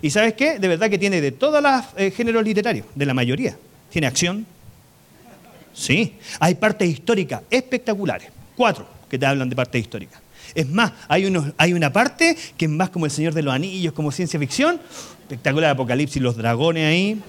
¿Y 0.01 0.09
sabes 0.09 0.33
qué? 0.33 0.59
De 0.59 0.67
verdad 0.67 0.89
que 0.89 0.99
tiene 0.99 1.21
de 1.21 1.31
todos 1.31 1.61
los 1.61 1.83
eh, 1.97 2.11
géneros 2.11 2.43
literarios, 2.43 2.85
de 2.93 3.05
la 3.05 3.13
mayoría. 3.13 3.57
Tiene 3.89 4.07
acción. 4.07 4.45
Sí. 5.73 6.15
Hay 6.39 6.55
partes 6.55 6.87
históricas 6.87 7.41
espectaculares. 7.49 8.29
Cuatro 8.55 8.87
que 9.09 9.17
te 9.17 9.25
hablan 9.25 9.49
de 9.49 9.55
partes 9.55 9.81
históricas. 9.81 10.21
Es 10.57 10.67
más, 10.67 10.91
hay, 11.07 11.23
una 11.23 11.93
parte 11.93 12.35
que 12.57 12.65
es 12.65 12.71
más 12.71 12.89
como 12.89 13.05
El 13.05 13.11
Señor 13.11 13.35
de 13.35 13.43
los 13.43 13.53
Anillos, 13.53 13.93
como 13.93 14.11
ciencia 14.11 14.39
ficción. 14.39 14.81
Espectacular 15.21 15.69
Apocalipsis, 15.69 16.19
los 16.19 16.35
dragones 16.35 16.83
ahí. 16.83 17.21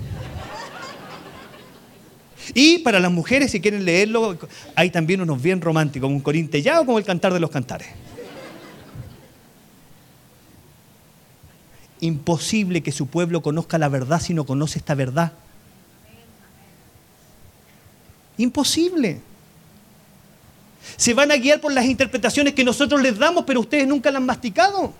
Y 2.54 2.78
para 2.78 3.00
las 3.00 3.12
mujeres, 3.12 3.50
si 3.50 3.60
quieren 3.60 3.84
leerlo, 3.84 4.38
hay 4.74 4.88
también 4.88 5.20
unos 5.20 5.42
bien 5.42 5.60
románticos, 5.60 6.06
como 6.06 6.16
un 6.16 6.22
corintellado 6.22 6.86
como 6.86 6.96
el 6.96 7.04
cantar 7.04 7.34
de 7.34 7.40
los 7.40 7.50
cantares. 7.50 7.88
Imposible 12.00 12.82
que 12.82 12.92
su 12.92 13.08
pueblo 13.08 13.42
conozca 13.42 13.76
la 13.76 13.90
verdad 13.90 14.22
si 14.22 14.32
no 14.32 14.46
conoce 14.46 14.78
esta 14.78 14.94
verdad. 14.94 15.34
Imposible. 18.38 19.20
Se 20.96 21.14
van 21.14 21.30
a 21.30 21.36
guiar 21.36 21.60
por 21.60 21.72
las 21.72 21.84
interpretaciones 21.84 22.54
que 22.54 22.64
nosotros 22.64 23.00
les 23.02 23.18
damos, 23.18 23.44
pero 23.44 23.60
ustedes 23.60 23.86
nunca 23.86 24.10
las 24.10 24.20
han 24.20 24.26
masticado. 24.26 24.92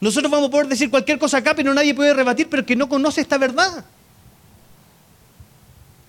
Nosotros 0.00 0.30
vamos 0.30 0.48
a 0.48 0.50
poder 0.50 0.68
decir 0.68 0.90
cualquier 0.90 1.18
cosa 1.18 1.38
acá, 1.38 1.54
pero 1.54 1.72
nadie 1.72 1.94
puede 1.94 2.12
rebatir, 2.12 2.48
pero 2.50 2.66
que 2.66 2.76
no 2.76 2.88
conoce 2.88 3.22
esta 3.22 3.38
verdad. 3.38 3.84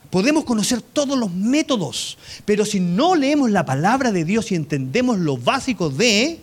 Podemos 0.09 0.43
conocer 0.45 0.81
todos 0.81 1.17
los 1.17 1.31
métodos, 1.31 2.17
pero 2.45 2.65
si 2.65 2.79
no 2.79 3.15
leemos 3.15 3.51
la 3.51 3.65
palabra 3.65 4.11
de 4.11 4.23
Dios 4.23 4.51
y 4.51 4.55
entendemos 4.55 5.17
lo 5.17 5.37
básico 5.37 5.89
de, 5.89 6.39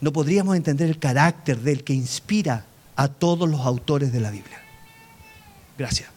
no 0.00 0.12
podríamos 0.12 0.56
entender 0.56 0.88
el 0.88 0.98
carácter 0.98 1.58
del 1.58 1.82
que 1.82 1.92
inspira 1.92 2.66
a 2.96 3.08
todos 3.08 3.48
los 3.48 3.60
autores 3.60 4.12
de 4.12 4.20
la 4.20 4.30
Biblia. 4.30 4.60
Gracias. 5.78 6.13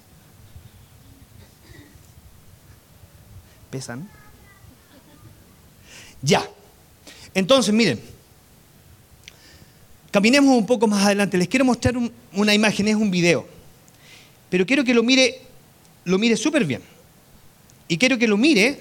Ya. 6.22 6.48
Entonces, 7.34 7.74
miren, 7.74 8.00
caminemos 10.12 10.56
un 10.56 10.66
poco 10.66 10.88
más 10.88 11.06
adelante. 11.06 11.38
Les 11.38 11.48
quiero 11.48 11.66
mostrar 11.66 11.96
una 12.34 12.54
imagen, 12.54 12.88
es 12.88 12.96
un 12.96 13.12
video. 13.12 13.48
Pero 14.50 14.66
quiero 14.66 14.84
que 14.84 14.94
lo 14.94 15.04
mire, 15.04 15.42
lo 16.06 16.18
mire 16.18 16.38
súper 16.38 16.66
bien. 16.66 16.82
Y 17.88 17.98
quiero 17.98 18.18
que 18.18 18.28
lo 18.28 18.38
mire 18.38 18.80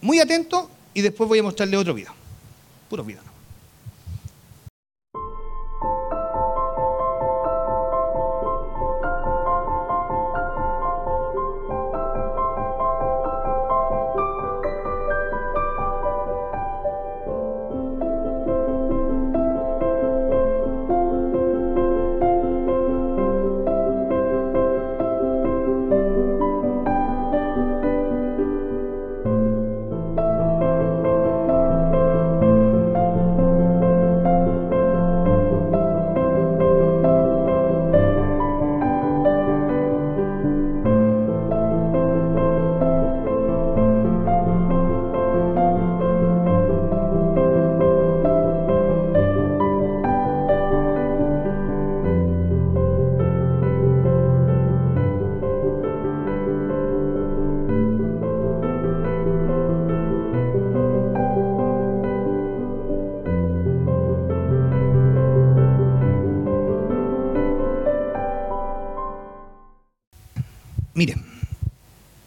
muy 0.00 0.20
atento 0.20 0.70
y 0.92 1.00
después 1.00 1.28
voy 1.28 1.40
a 1.40 1.42
mostrarle 1.42 1.76
otro 1.76 1.94
video. 1.94 2.12
Puro 2.88 3.04
video. 3.04 3.33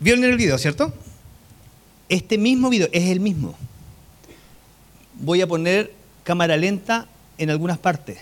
¿Vieron 0.07 0.23
el 0.23 0.37
video, 0.37 0.57
cierto? 0.57 0.93
Este 2.07 2.37
mismo 2.37 2.69
video 2.69 2.87
es 2.93 3.09
el 3.09 3.19
mismo. 3.19 3.57
Voy 5.15 5.41
a 5.41 5.47
poner 5.47 5.91
cámara 6.23 6.55
lenta 6.55 7.09
en 7.37 7.49
algunas 7.49 7.77
partes. 7.77 8.17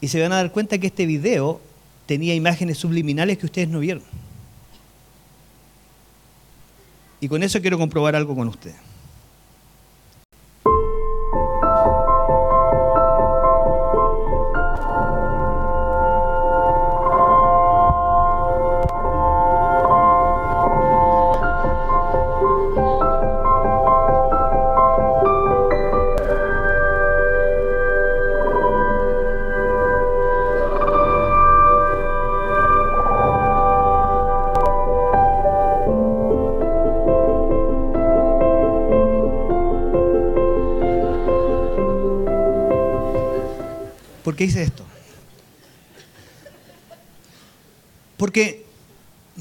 Y 0.00 0.08
se 0.08 0.18
van 0.22 0.32
a 0.32 0.36
dar 0.36 0.50
cuenta 0.50 0.78
que 0.78 0.86
este 0.86 1.04
video 1.04 1.60
tenía 2.06 2.34
imágenes 2.34 2.78
subliminales 2.78 3.36
que 3.36 3.44
ustedes 3.44 3.68
no 3.68 3.80
vieron. 3.80 4.02
Y 7.20 7.28
con 7.28 7.42
eso 7.42 7.60
quiero 7.60 7.76
comprobar 7.76 8.16
algo 8.16 8.34
con 8.34 8.48
ustedes. 8.48 8.87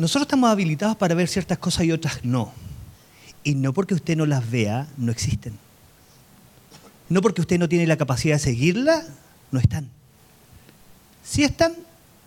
Nosotros 0.08 0.28
estamos 0.28 0.50
habilitados 0.50 0.96
para 0.96 1.16
ver 1.16 1.28
ciertas 1.28 1.58
cosas 1.58 1.84
y 1.84 1.92
otras 1.92 2.24
no. 2.24 2.54
Y 3.44 3.56
no 3.56 3.74
porque 3.74 3.94
usted 3.94 4.16
no 4.16 4.26
las 4.26 4.50
vea, 4.50 4.88
no 4.96 5.12
existen. 5.12 5.60
No 7.10 7.22
porque 7.22 7.42
usted 7.42 7.60
no 7.60 7.68
tiene 7.68 7.86
la 7.86 7.98
capacidad 7.98 8.36
de 8.36 8.40
seguirla, 8.40 9.04
no 9.52 9.60
están. 9.60 9.90
Sí 11.26 11.44
están, 11.44 11.74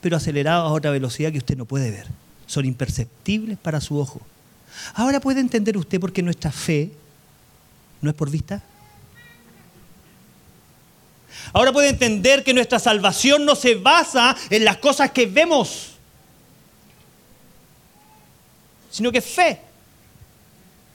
pero 0.03 0.19
acelerados 0.19 0.69
a 0.69 0.75
otra 0.75 0.91
velocidad 0.91 1.33
que 1.33 1.39
usted 1.39 1.57
no 1.57 1.65
puede 1.65 1.91
ver. 1.91 2.07
Son 2.45 2.67
imperceptibles 2.67 3.57
para 3.57 3.81
su 3.81 3.99
ojo. 3.99 4.21
Ahora 4.93 5.19
puede 5.19 5.41
entender 5.41 5.79
usted 5.79 5.99
por 5.99 6.13
qué 6.13 6.23
nuestra 6.23 6.53
fe 6.53 6.91
no 8.03 8.11
es 8.11 8.15
por 8.15 8.29
vista. 8.29 8.63
Ahora 11.55 11.73
puede 11.73 11.89
entender 11.89 12.45
que 12.45 12.53
nuestra 12.53 12.79
salvación 12.79 13.47
no 13.47 13.55
se 13.55 13.77
basa 13.77 14.37
en 14.51 14.67
las 14.67 14.77
cosas 14.77 15.13
que 15.13 15.25
vemos, 15.25 15.95
sino 18.91 19.13
que 19.13 19.21
fe, 19.21 19.61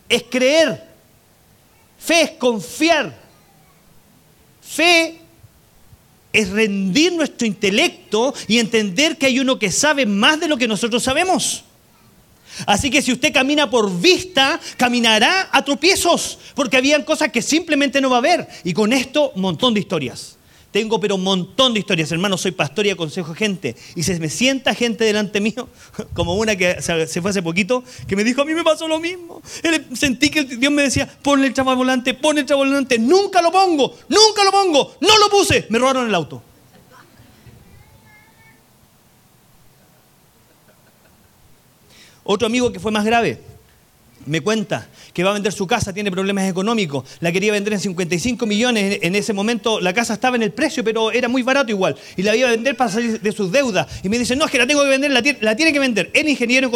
es 0.08 0.24
creer, 0.24 0.84
fe 1.98 2.22
es 2.22 2.32
confiar, 2.32 3.16
fe 4.62 5.20
es 6.34 6.50
rendir 6.50 7.14
nuestro 7.14 7.48
intelecto 7.48 8.34
y 8.48 8.60
entender 8.60 9.18
que 9.18 9.28
hay 9.28 9.40
uno 9.40 9.58
que 9.58 9.72
sabe 9.72 10.06
más 10.06 10.40
de 10.40 10.48
lo 10.48 10.58
que 10.58 10.68
nosotros 10.68 11.02
sabemos. 11.02 11.64
Así 12.66 12.90
que 12.90 13.02
si 13.02 13.12
usted 13.12 13.34
camina 13.34 13.70
por 13.70 13.92
vista, 14.00 14.60
caminará 14.78 15.50
a 15.52 15.64
tropiezos, 15.64 16.40
porque 16.54 16.78
habían 16.78 17.04
cosas 17.04 17.32
que 17.32 17.42
simplemente 17.42 18.00
no 18.00 18.10
va 18.10 18.18
a 18.18 18.22
ver. 18.22 18.48
Y 18.64 18.74
con 18.74 18.94
esto, 18.94 19.32
un 19.36 19.42
montón 19.42 19.74
de 19.74 19.82
historias. 19.82 20.35
Tengo 20.76 21.00
pero 21.00 21.16
un 21.16 21.24
montón 21.24 21.74
de 21.74 21.80
historias, 21.80 22.12
hermano, 22.12 22.38
soy 22.38 22.52
pastor 22.52 22.86
y 22.86 22.90
aconsejo 22.90 23.34
gente. 23.34 23.78
Y 23.96 24.04
se 24.04 24.20
me 24.20 24.28
sienta 24.28 24.76
gente 24.76 25.06
delante 25.06 25.40
mío, 25.40 25.70
como 26.14 26.36
una 26.36 26.58
que 26.58 26.82
se 26.82 27.22
fue 27.22 27.32
hace 27.32 27.42
poquito, 27.42 27.82
que 28.06 28.18
me 28.18 28.26
dijo, 28.26 28.42
a 28.42 28.46
mí 28.46 28.54
me 28.54 28.62
pasó 28.62 28.86
lo 28.86 29.00
mismo. 29.00 29.42
Sentí 29.94 30.30
que 30.30 30.44
Dios 30.44 30.74
me 30.74 30.82
decía, 30.82 31.08
pon 31.22 31.42
el 31.46 31.54
chaval 31.54 31.78
volante, 31.78 32.14
pon 32.14 32.38
el 32.40 32.46
chaval 32.46 32.68
volante. 32.68 33.00
Nunca 33.00 33.42
lo 33.42 33.54
pongo, 33.54 33.96
nunca 34.10 34.44
lo 34.44 34.52
pongo, 34.52 34.98
no 35.00 35.18
lo 35.18 35.30
puse. 35.30 35.66
Me 35.70 35.80
robaron 35.80 36.10
el 36.10 36.14
auto. 36.14 36.44
Otro 42.26 42.48
amigo 42.48 42.74
que 42.74 42.82
fue 42.82 42.92
más 42.92 43.06
grave, 43.06 43.40
me 44.26 44.42
cuenta 44.42 44.88
que 45.14 45.24
va 45.24 45.32
a 45.32 45.34
vender 45.34 45.54
su 45.54 45.68
casa, 45.68 45.94
tiene 45.94 46.12
problemas 46.12 46.50
económicos, 46.50 47.06
la 47.20 47.32
quería 47.32 47.52
vender 47.52 47.74
en 47.74 47.80
55 47.80 48.46
millones, 48.46 49.00
en 49.02 49.16
ese 49.16 49.34
momento 49.34 49.80
la 49.80 49.94
casa 49.94 50.14
estaba 50.14 50.36
en 50.36 50.44
el 50.44 50.52
precio, 50.52 50.84
pero 50.84 51.12
era 51.12 51.28
muy 51.28 51.44
barato 51.44 51.72
igual, 51.72 51.96
y 52.18 52.24
la 52.24 52.36
iba 52.36 52.48
a 52.48 52.52
vender 52.52 52.76
para 52.76 52.92
salir 52.92 53.22
de 53.22 53.32
sus 53.32 53.52
deudas. 53.52 53.88
Y 54.04 54.10
me 54.10 54.18
dice, 54.18 54.36
no, 54.36 54.46
es 54.46 54.52
que 54.52 54.58
la 54.58 54.68
tengo 54.68 54.84
que 54.84 54.90
vender, 54.90 55.12
la, 55.12 55.56
tiene 55.56 55.72
que 55.72 55.80
vender. 55.80 56.12
el 56.14 56.30
ingeniero 56.30 56.70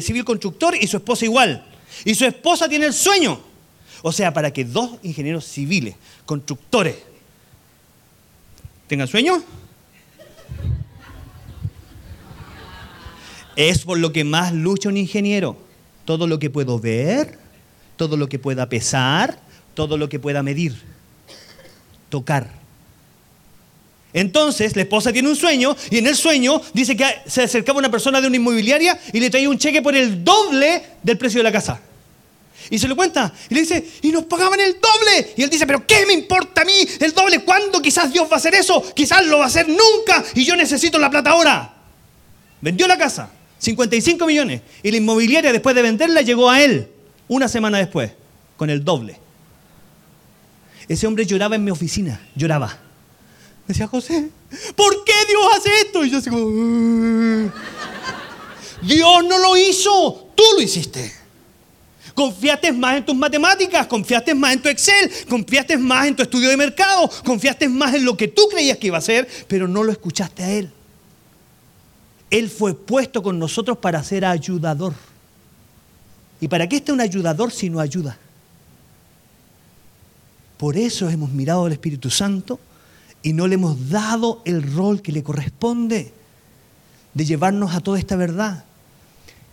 civil 0.00 0.24
constructor 0.24 0.74
y 0.80 0.86
su 0.86 0.96
esposa 0.96 1.24
igual. 1.24 1.64
Y 2.04 2.14
su 2.14 2.24
esposa 2.24 2.68
tiene 2.68 2.86
el 2.86 2.92
sueño. 2.92 3.40
O 4.02 4.12
sea, 4.12 4.32
para 4.32 4.52
que 4.52 4.64
dos 4.64 4.98
ingenieros 5.02 5.44
civiles, 5.44 5.96
constructores, 6.24 6.96
tengan 8.86 9.08
sueño, 9.08 9.42
es 13.56 13.84
por 13.84 13.98
lo 13.98 14.12
que 14.12 14.22
más 14.22 14.52
lucha 14.52 14.88
un 14.88 14.96
ingeniero. 14.96 15.65
Todo 16.06 16.26
lo 16.26 16.38
que 16.38 16.48
puedo 16.48 16.80
ver, 16.80 17.38
todo 17.96 18.16
lo 18.16 18.28
que 18.28 18.38
pueda 18.38 18.66
pesar, 18.70 19.38
todo 19.74 19.98
lo 19.98 20.08
que 20.08 20.18
pueda 20.18 20.42
medir, 20.42 20.74
tocar. 22.08 22.48
Entonces 24.14 24.74
la 24.74 24.82
esposa 24.82 25.12
tiene 25.12 25.28
un 25.28 25.36
sueño 25.36 25.76
y 25.90 25.98
en 25.98 26.06
el 26.06 26.16
sueño 26.16 26.62
dice 26.72 26.96
que 26.96 27.04
se 27.26 27.42
acercaba 27.42 27.78
una 27.78 27.90
persona 27.90 28.18
de 28.18 28.26
una 28.26 28.36
inmobiliaria 28.36 28.98
y 29.12 29.20
le 29.20 29.28
traía 29.28 29.50
un 29.50 29.58
cheque 29.58 29.82
por 29.82 29.94
el 29.94 30.24
doble 30.24 30.82
del 31.02 31.18
precio 31.18 31.40
de 31.40 31.44
la 31.44 31.52
casa. 31.52 31.78
Y 32.70 32.78
se 32.78 32.88
lo 32.88 32.96
cuenta 32.96 33.32
y 33.50 33.54
le 33.54 33.60
dice, 33.60 33.86
y 34.00 34.10
nos 34.10 34.24
pagaban 34.24 34.58
el 34.58 34.74
doble. 34.80 35.34
Y 35.36 35.42
él 35.42 35.50
dice, 35.50 35.66
pero 35.66 35.86
¿qué 35.86 36.06
me 36.06 36.14
importa 36.14 36.62
a 36.62 36.64
mí 36.64 36.88
el 37.00 37.12
doble? 37.12 37.44
¿Cuándo 37.44 37.82
quizás 37.82 38.10
Dios 38.12 38.26
va 38.30 38.34
a 38.34 38.38
hacer 38.38 38.54
eso? 38.54 38.82
Quizás 38.94 39.26
lo 39.26 39.38
va 39.38 39.44
a 39.44 39.48
hacer 39.48 39.68
nunca 39.68 40.24
y 40.34 40.44
yo 40.44 40.56
necesito 40.56 40.98
la 40.98 41.10
plata 41.10 41.30
ahora. 41.30 41.74
Vendió 42.62 42.88
la 42.88 42.96
casa, 42.96 43.28
55 43.58 44.26
millones. 44.26 44.62
Y 44.82 44.90
la 44.90 44.96
inmobiliaria 44.98 45.52
después 45.52 45.74
de 45.74 45.82
venderla 45.82 46.22
llegó 46.22 46.50
a 46.50 46.62
él 46.62 46.88
una 47.28 47.48
semana 47.48 47.78
después, 47.78 48.12
con 48.56 48.70
el 48.70 48.84
doble. 48.84 49.18
Ese 50.88 51.06
hombre 51.06 51.26
lloraba 51.26 51.56
en 51.56 51.64
mi 51.64 51.70
oficina, 51.70 52.20
lloraba. 52.34 52.68
Me 53.66 53.72
decía, 53.72 53.88
José, 53.88 54.28
¿por 54.76 55.04
qué 55.04 55.12
Dios 55.28 55.42
hace 55.56 55.70
esto? 55.80 56.04
Y 56.04 56.10
yo 56.10 56.18
así 56.18 56.30
como, 56.30 57.50
Dios 58.82 59.24
no 59.24 59.38
lo 59.38 59.56
hizo, 59.56 60.30
tú 60.34 60.44
lo 60.54 60.62
hiciste. 60.62 61.12
Confiaste 62.14 62.72
más 62.72 62.96
en 62.98 63.04
tus 63.04 63.14
matemáticas, 63.16 63.86
confiaste 63.88 64.34
más 64.34 64.54
en 64.54 64.62
tu 64.62 64.68
Excel, 64.68 65.10
confiaste 65.28 65.76
más 65.76 66.06
en 66.06 66.16
tu 66.16 66.22
estudio 66.22 66.48
de 66.48 66.56
mercado, 66.56 67.10
confiaste 67.24 67.68
más 67.68 67.92
en 67.94 68.04
lo 68.04 68.16
que 68.16 68.28
tú 68.28 68.48
creías 68.48 68.78
que 68.78 68.86
iba 68.86 68.96
a 68.96 69.00
hacer, 69.00 69.28
pero 69.48 69.68
no 69.68 69.82
lo 69.82 69.92
escuchaste 69.92 70.42
a 70.42 70.52
Él. 70.52 70.70
Él 72.30 72.50
fue 72.50 72.74
puesto 72.74 73.22
con 73.22 73.38
nosotros 73.38 73.78
para 73.78 74.02
ser 74.02 74.24
ayudador. 74.24 74.94
¿Y 76.40 76.48
para 76.48 76.68
qué 76.68 76.76
está 76.76 76.92
un 76.92 77.00
ayudador 77.00 77.52
si 77.52 77.70
no 77.70 77.80
ayuda? 77.80 78.18
Por 80.58 80.76
eso 80.76 81.08
hemos 81.08 81.30
mirado 81.30 81.66
al 81.66 81.72
Espíritu 81.72 82.10
Santo 82.10 82.58
y 83.22 83.32
no 83.32 83.46
le 83.46 83.54
hemos 83.54 83.90
dado 83.90 84.42
el 84.44 84.62
rol 84.62 85.02
que 85.02 85.12
le 85.12 85.22
corresponde 85.22 86.12
de 87.14 87.24
llevarnos 87.24 87.74
a 87.74 87.80
toda 87.80 87.98
esta 87.98 88.16
verdad. 88.16 88.64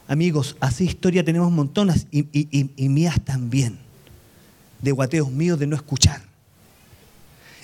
Amigos, 0.07 0.55
así 0.59 0.85
historia 0.85 1.23
tenemos 1.23 1.51
montones 1.51 2.07
y, 2.11 2.27
y 2.31 2.89
mías 2.89 3.19
también, 3.23 3.79
de 4.81 4.91
guateos 4.91 5.31
míos 5.31 5.59
de 5.59 5.67
no 5.67 5.75
escuchar. 5.75 6.21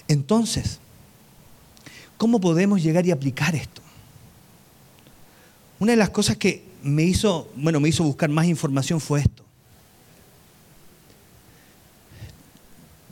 Entonces, 0.08 0.80
¿cómo 2.18 2.40
podemos 2.40 2.82
llegar 2.82 3.06
y 3.06 3.12
aplicar 3.12 3.56
esto? 3.56 3.82
Una 5.80 5.94
de 5.94 5.98
las 5.98 6.10
cosas 6.10 6.38
que 6.38 6.64
me 6.84 7.04
hizo, 7.04 7.50
bueno, 7.56 7.80
me 7.80 7.90
hizo 7.90 8.04
buscar 8.04 8.30
más 8.30 8.46
información 8.46 9.00
fue 9.00 9.22
esto. 9.22 9.44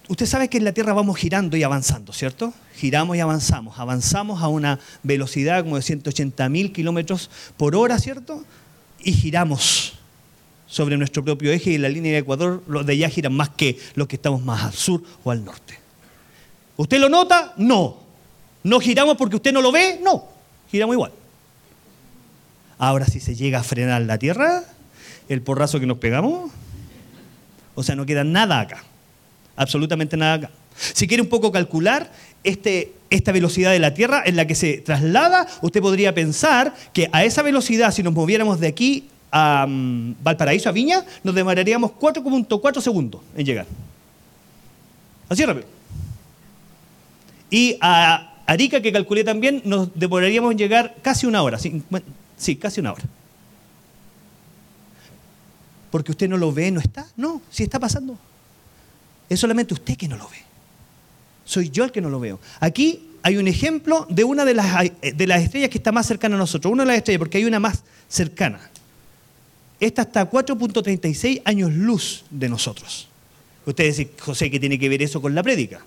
Usted 0.10 0.26
sabe 0.26 0.48
que 0.48 0.58
en 0.58 0.64
la 0.64 0.72
Tierra 0.72 0.94
vamos 0.94 1.18
girando 1.18 1.58
y 1.58 1.64
avanzando, 1.64 2.14
¿cierto? 2.14 2.54
Giramos 2.76 3.18
y 3.18 3.20
avanzamos. 3.20 3.78
Avanzamos 3.78 4.42
a 4.42 4.48
una 4.48 4.80
velocidad 5.04 5.64
como 5.64 5.76
de 5.76 5.82
180 5.82 6.48
mil 6.48 6.72
kilómetros 6.72 7.30
por 7.58 7.76
hora, 7.76 8.00
¿cierto? 8.00 8.44
Y 9.04 9.12
giramos 9.12 9.94
sobre 10.66 10.98
nuestro 10.98 11.24
propio 11.24 11.52
eje 11.52 11.72
y 11.72 11.78
la 11.78 11.90
línea 11.90 12.14
de 12.14 12.20
Ecuador 12.20 12.64
los 12.68 12.86
de 12.86 12.94
allá 12.94 13.10
giran 13.10 13.34
más 13.34 13.50
que 13.50 13.80
los 13.96 14.08
que 14.08 14.16
estamos 14.16 14.42
más 14.42 14.64
al 14.64 14.74
sur 14.74 15.04
o 15.24 15.32
al 15.32 15.44
norte. 15.44 15.78
¿Usted 16.78 17.00
lo 17.00 17.10
nota? 17.10 17.54
No. 17.58 17.98
¿No 18.64 18.80
giramos 18.80 19.18
porque 19.18 19.38
usted 19.38 19.52
no 19.52 19.62
lo 19.62 19.72
ve? 19.72 20.00
No. 20.02 20.26
Giramos 20.70 20.94
igual. 20.94 21.12
Ahora, 22.80 23.06
si 23.06 23.20
se 23.20 23.36
llega 23.36 23.60
a 23.60 23.64
frenar 23.64 24.02
la 24.04 24.18
Tierra, 24.18 24.64
el 25.30 25.42
porrazo 25.42 25.80
que 25.80 25.86
nos 25.86 25.98
pegamos, 25.98 26.52
o 27.76 27.84
sea, 27.84 27.96
no 27.96 28.06
queda 28.06 28.24
nada 28.24 28.60
acá, 28.60 28.84
absolutamente 29.56 30.18
nada 30.18 30.34
acá. 30.34 30.52
Si 30.78 31.08
quiere 31.08 31.24
un 31.24 31.30
poco 31.30 31.52
calcular 31.52 32.12
este, 32.44 32.94
esta 33.10 33.32
velocidad 33.32 33.72
de 33.72 33.80
la 33.80 33.94
Tierra 33.94 34.22
en 34.26 34.36
la 34.36 34.46
que 34.46 34.56
se 34.56 34.78
traslada, 34.78 35.48
usted 35.62 35.82
podría 35.82 36.14
pensar 36.14 36.74
que 36.94 37.10
a 37.12 37.24
esa 37.24 37.42
velocidad, 37.42 37.92
si 37.92 38.04
nos 38.04 38.14
moviéramos 38.14 38.60
de 38.60 38.68
aquí 38.68 39.10
a 39.32 39.66
mm, 39.68 40.16
Valparaíso, 40.24 40.70
a 40.70 40.72
Viña, 40.72 41.04
nos 41.24 41.34
demoraríamos 41.34 41.92
4.4 41.92 42.82
segundos 42.82 43.22
en 43.36 43.46
llegar. 43.46 43.66
Así 45.30 45.44
rápido. 45.46 45.68
Y 47.50 47.78
a 47.82 48.36
Arica, 48.46 48.82
que 48.82 48.92
calculé 48.92 49.24
también, 49.24 49.62
nos 49.66 49.90
demoraríamos 49.94 50.52
en 50.52 50.58
llegar 50.58 50.96
casi 51.02 51.26
una 51.26 51.42
hora, 51.42 51.58
Sí, 52.38 52.56
casi 52.56 52.80
una 52.80 52.94
hora. 52.94 53.04
Porque 55.92 56.12
usted 56.12 56.30
no 56.30 56.38
lo 56.38 56.52
ve, 56.52 56.72
no 56.72 56.80
está. 56.80 57.08
No, 57.16 57.42
sí 57.50 57.64
está 57.64 57.80
pasando. 57.80 58.18
Es 59.30 59.40
solamente 59.40 59.74
usted 59.74 59.98
que 59.98 60.08
no 60.08 60.18
lo 60.18 60.28
ve. 60.30 60.38
Soy 61.46 61.70
yo 61.70 61.84
el 61.84 61.92
que 61.92 62.02
no 62.02 62.10
lo 62.10 62.20
veo. 62.20 62.40
Aquí 62.60 63.10
hay 63.24 63.38
un 63.38 63.48
ejemplo 63.48 64.06
de 64.10 64.24
una 64.24 64.46
de 64.46 64.54
las, 64.54 64.92
de 65.02 65.28
las 65.28 65.42
estrellas 65.42 65.70
que 65.70 65.78
está 65.78 65.92
más 65.92 66.06
cercana 66.06 66.36
a 66.36 66.40
nosotros. 66.40 66.72
Una 66.72 66.84
de 66.84 66.88
las 66.88 66.98
estrellas, 66.98 67.20
porque 67.20 67.38
hay 67.38 67.46
una 67.46 67.60
más 67.60 67.84
cercana. 68.08 68.60
Esta 69.80 70.04
está 70.04 70.22
a 70.22 70.30
4.36 70.30 71.42
años 71.46 71.74
luz 71.74 72.26
de 72.30 72.50
nosotros. 72.50 73.08
Usted 73.66 73.86
dice, 73.86 74.12
José, 74.20 74.50
¿qué 74.50 74.60
tiene 74.60 74.80
que 74.80 74.90
ver 74.90 75.02
eso 75.02 75.22
con 75.22 75.36
la 75.36 75.44
prédica? 75.44 75.82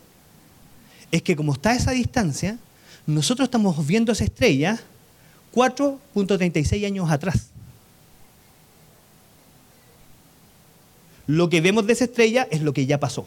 Es 1.10 1.22
que 1.22 1.34
como 1.34 1.54
está 1.54 1.70
a 1.70 1.76
esa 1.76 1.90
distancia, 1.92 2.58
nosotros 3.06 3.46
estamos 3.46 3.86
viendo 3.86 4.12
esa 4.12 4.24
estrella 4.24 4.80
4.36 5.54 6.86
años 6.86 7.10
atrás. 7.10 7.48
Lo 11.26 11.48
que 11.48 11.60
vemos 11.60 11.86
de 11.86 11.92
esa 11.92 12.04
estrella 12.04 12.46
es 12.50 12.62
lo 12.62 12.72
que 12.72 12.86
ya 12.86 12.98
pasó. 12.98 13.26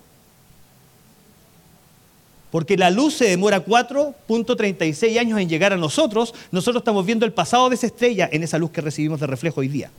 Porque 2.52 2.78
la 2.78 2.92
luz 2.92 3.16
se 3.16 3.26
demora 3.26 3.66
4.36 3.66 5.20
años 5.20 5.40
en 5.40 5.50
llegar 5.50 5.74
a 5.74 5.78
nosotros, 5.78 6.36
nosotros 6.52 6.82
estamos 6.82 7.06
viendo 7.06 7.26
el 7.26 7.34
pasado 7.34 7.70
de 7.70 7.76
esa 7.76 7.88
estrella 7.88 8.30
en 8.32 8.44
esa 8.44 8.58
luz 8.58 8.72
que 8.72 8.82
recibimos 8.82 9.20
de 9.20 9.28
reflejo 9.28 9.62
hoy 9.62 9.70
día. 9.70 9.90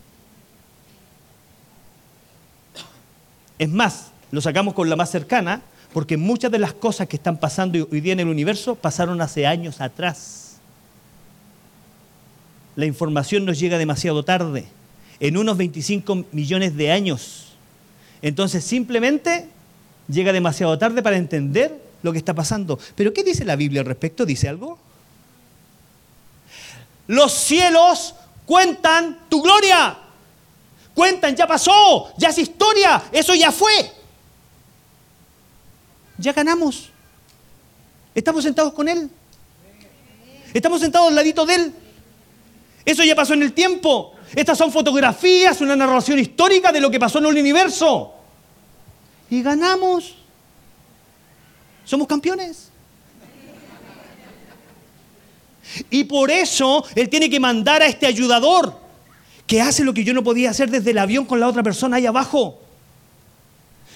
Es 3.58 3.68
más, 3.68 4.08
lo 4.30 4.40
sacamos 4.40 4.74
con 4.74 4.88
la 4.88 4.96
más 4.96 5.10
cercana, 5.10 5.62
porque 5.92 6.16
muchas 6.16 6.50
de 6.52 6.58
las 6.58 6.74
cosas 6.74 7.08
que 7.08 7.16
están 7.16 7.38
pasando 7.38 7.88
hoy 7.90 8.00
día 8.00 8.12
en 8.12 8.20
el 8.20 8.28
universo 8.28 8.74
pasaron 8.74 9.20
hace 9.20 9.46
años 9.46 9.80
atrás 9.80 10.43
la 12.76 12.86
información 12.86 13.44
nos 13.44 13.58
llega 13.58 13.78
demasiado 13.78 14.24
tarde, 14.24 14.66
en 15.20 15.36
unos 15.36 15.56
25 15.56 16.26
millones 16.32 16.76
de 16.76 16.90
años. 16.90 17.52
Entonces 18.22 18.64
simplemente 18.64 19.48
llega 20.08 20.32
demasiado 20.32 20.78
tarde 20.78 21.02
para 21.02 21.16
entender 21.16 21.80
lo 22.02 22.12
que 22.12 22.18
está 22.18 22.34
pasando. 22.34 22.78
Pero 22.94 23.12
¿qué 23.12 23.22
dice 23.22 23.44
la 23.44 23.56
Biblia 23.56 23.80
al 23.80 23.86
respecto? 23.86 24.26
¿Dice 24.26 24.48
algo? 24.48 24.78
Los 27.06 27.32
cielos 27.32 28.14
cuentan 28.46 29.20
tu 29.28 29.42
gloria. 29.42 29.98
Cuentan, 30.94 31.34
ya 31.34 31.46
pasó, 31.46 32.12
ya 32.16 32.28
es 32.28 32.38
historia, 32.38 33.02
eso 33.12 33.34
ya 33.34 33.50
fue. 33.50 33.92
Ya 36.18 36.32
ganamos. 36.32 36.90
Estamos 38.14 38.44
sentados 38.44 38.72
con 38.72 38.88
Él. 38.88 39.10
Estamos 40.52 40.80
sentados 40.80 41.08
al 41.08 41.16
ladito 41.16 41.44
de 41.44 41.54
Él. 41.56 41.74
Eso 42.84 43.02
ya 43.02 43.14
pasó 43.14 43.34
en 43.34 43.42
el 43.42 43.52
tiempo. 43.52 44.12
Estas 44.34 44.58
son 44.58 44.70
fotografías, 44.70 45.60
una 45.60 45.76
narración 45.76 46.18
histórica 46.18 46.72
de 46.72 46.80
lo 46.80 46.90
que 46.90 46.98
pasó 46.98 47.18
en 47.18 47.26
el 47.26 47.36
universo. 47.38 48.12
Y 49.30 49.42
ganamos. 49.42 50.16
Somos 51.84 52.06
campeones. 52.06 52.70
Y 55.90 56.04
por 56.04 56.30
eso 56.30 56.84
Él 56.94 57.08
tiene 57.08 57.30
que 57.30 57.40
mandar 57.40 57.82
a 57.82 57.86
este 57.86 58.06
ayudador 58.06 58.78
que 59.46 59.60
hace 59.60 59.84
lo 59.84 59.92
que 59.92 60.04
yo 60.04 60.14
no 60.14 60.22
podía 60.22 60.50
hacer 60.50 60.70
desde 60.70 60.90
el 60.90 60.98
avión 60.98 61.24
con 61.24 61.40
la 61.40 61.48
otra 61.48 61.62
persona 61.62 61.96
ahí 61.96 62.06
abajo. 62.06 62.60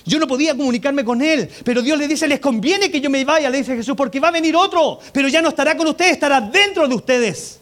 Yo 0.05 0.19
no 0.19 0.27
podía 0.27 0.57
comunicarme 0.57 1.05
con 1.05 1.21
Él, 1.21 1.51
pero 1.65 1.83
Dios 1.83 1.99
le 1.99 2.09
dice, 2.09 2.27
les 2.27 2.41
conviene 2.41 2.91
que 2.91 3.01
yo 3.01 3.11
me 3.11 3.25
vaya, 3.25 3.51
le 3.51 3.59
dice 3.59 3.77
Jesús, 3.77 3.95
porque 3.95 4.21
va 4.21 4.29
a 4.29 4.33
venir 4.33 4.57
otro, 4.57 4.99
pero 5.13 5.29
ya 5.29 5.43
no 5.43 5.51
estará 5.51 5.77
con 5.77 5.87
ustedes, 5.87 6.13
estará 6.13 6.41
dentro 6.41 6.89
de 6.89 6.95
ustedes. 6.95 7.61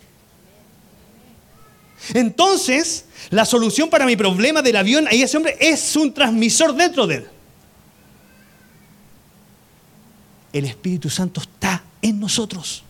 Entonces, 2.15 3.07
la 3.31 3.45
solución 3.45 3.91
para 3.91 4.07
mi 4.07 4.17
problema 4.17 4.63
del 4.63 4.77
avión, 4.77 5.07
ahí 5.09 5.23
ese 5.23 5.37
hombre 5.37 5.57
es 5.61 5.97
un 5.97 6.13
transmisor 6.13 6.75
dentro 6.75 7.07
de 7.07 7.17
él. 7.17 7.27
El 10.53 10.65
Espíritu 10.65 11.11
Santo 11.11 11.41
está 11.41 11.83
en 12.01 12.21
nosotros. 12.21 12.83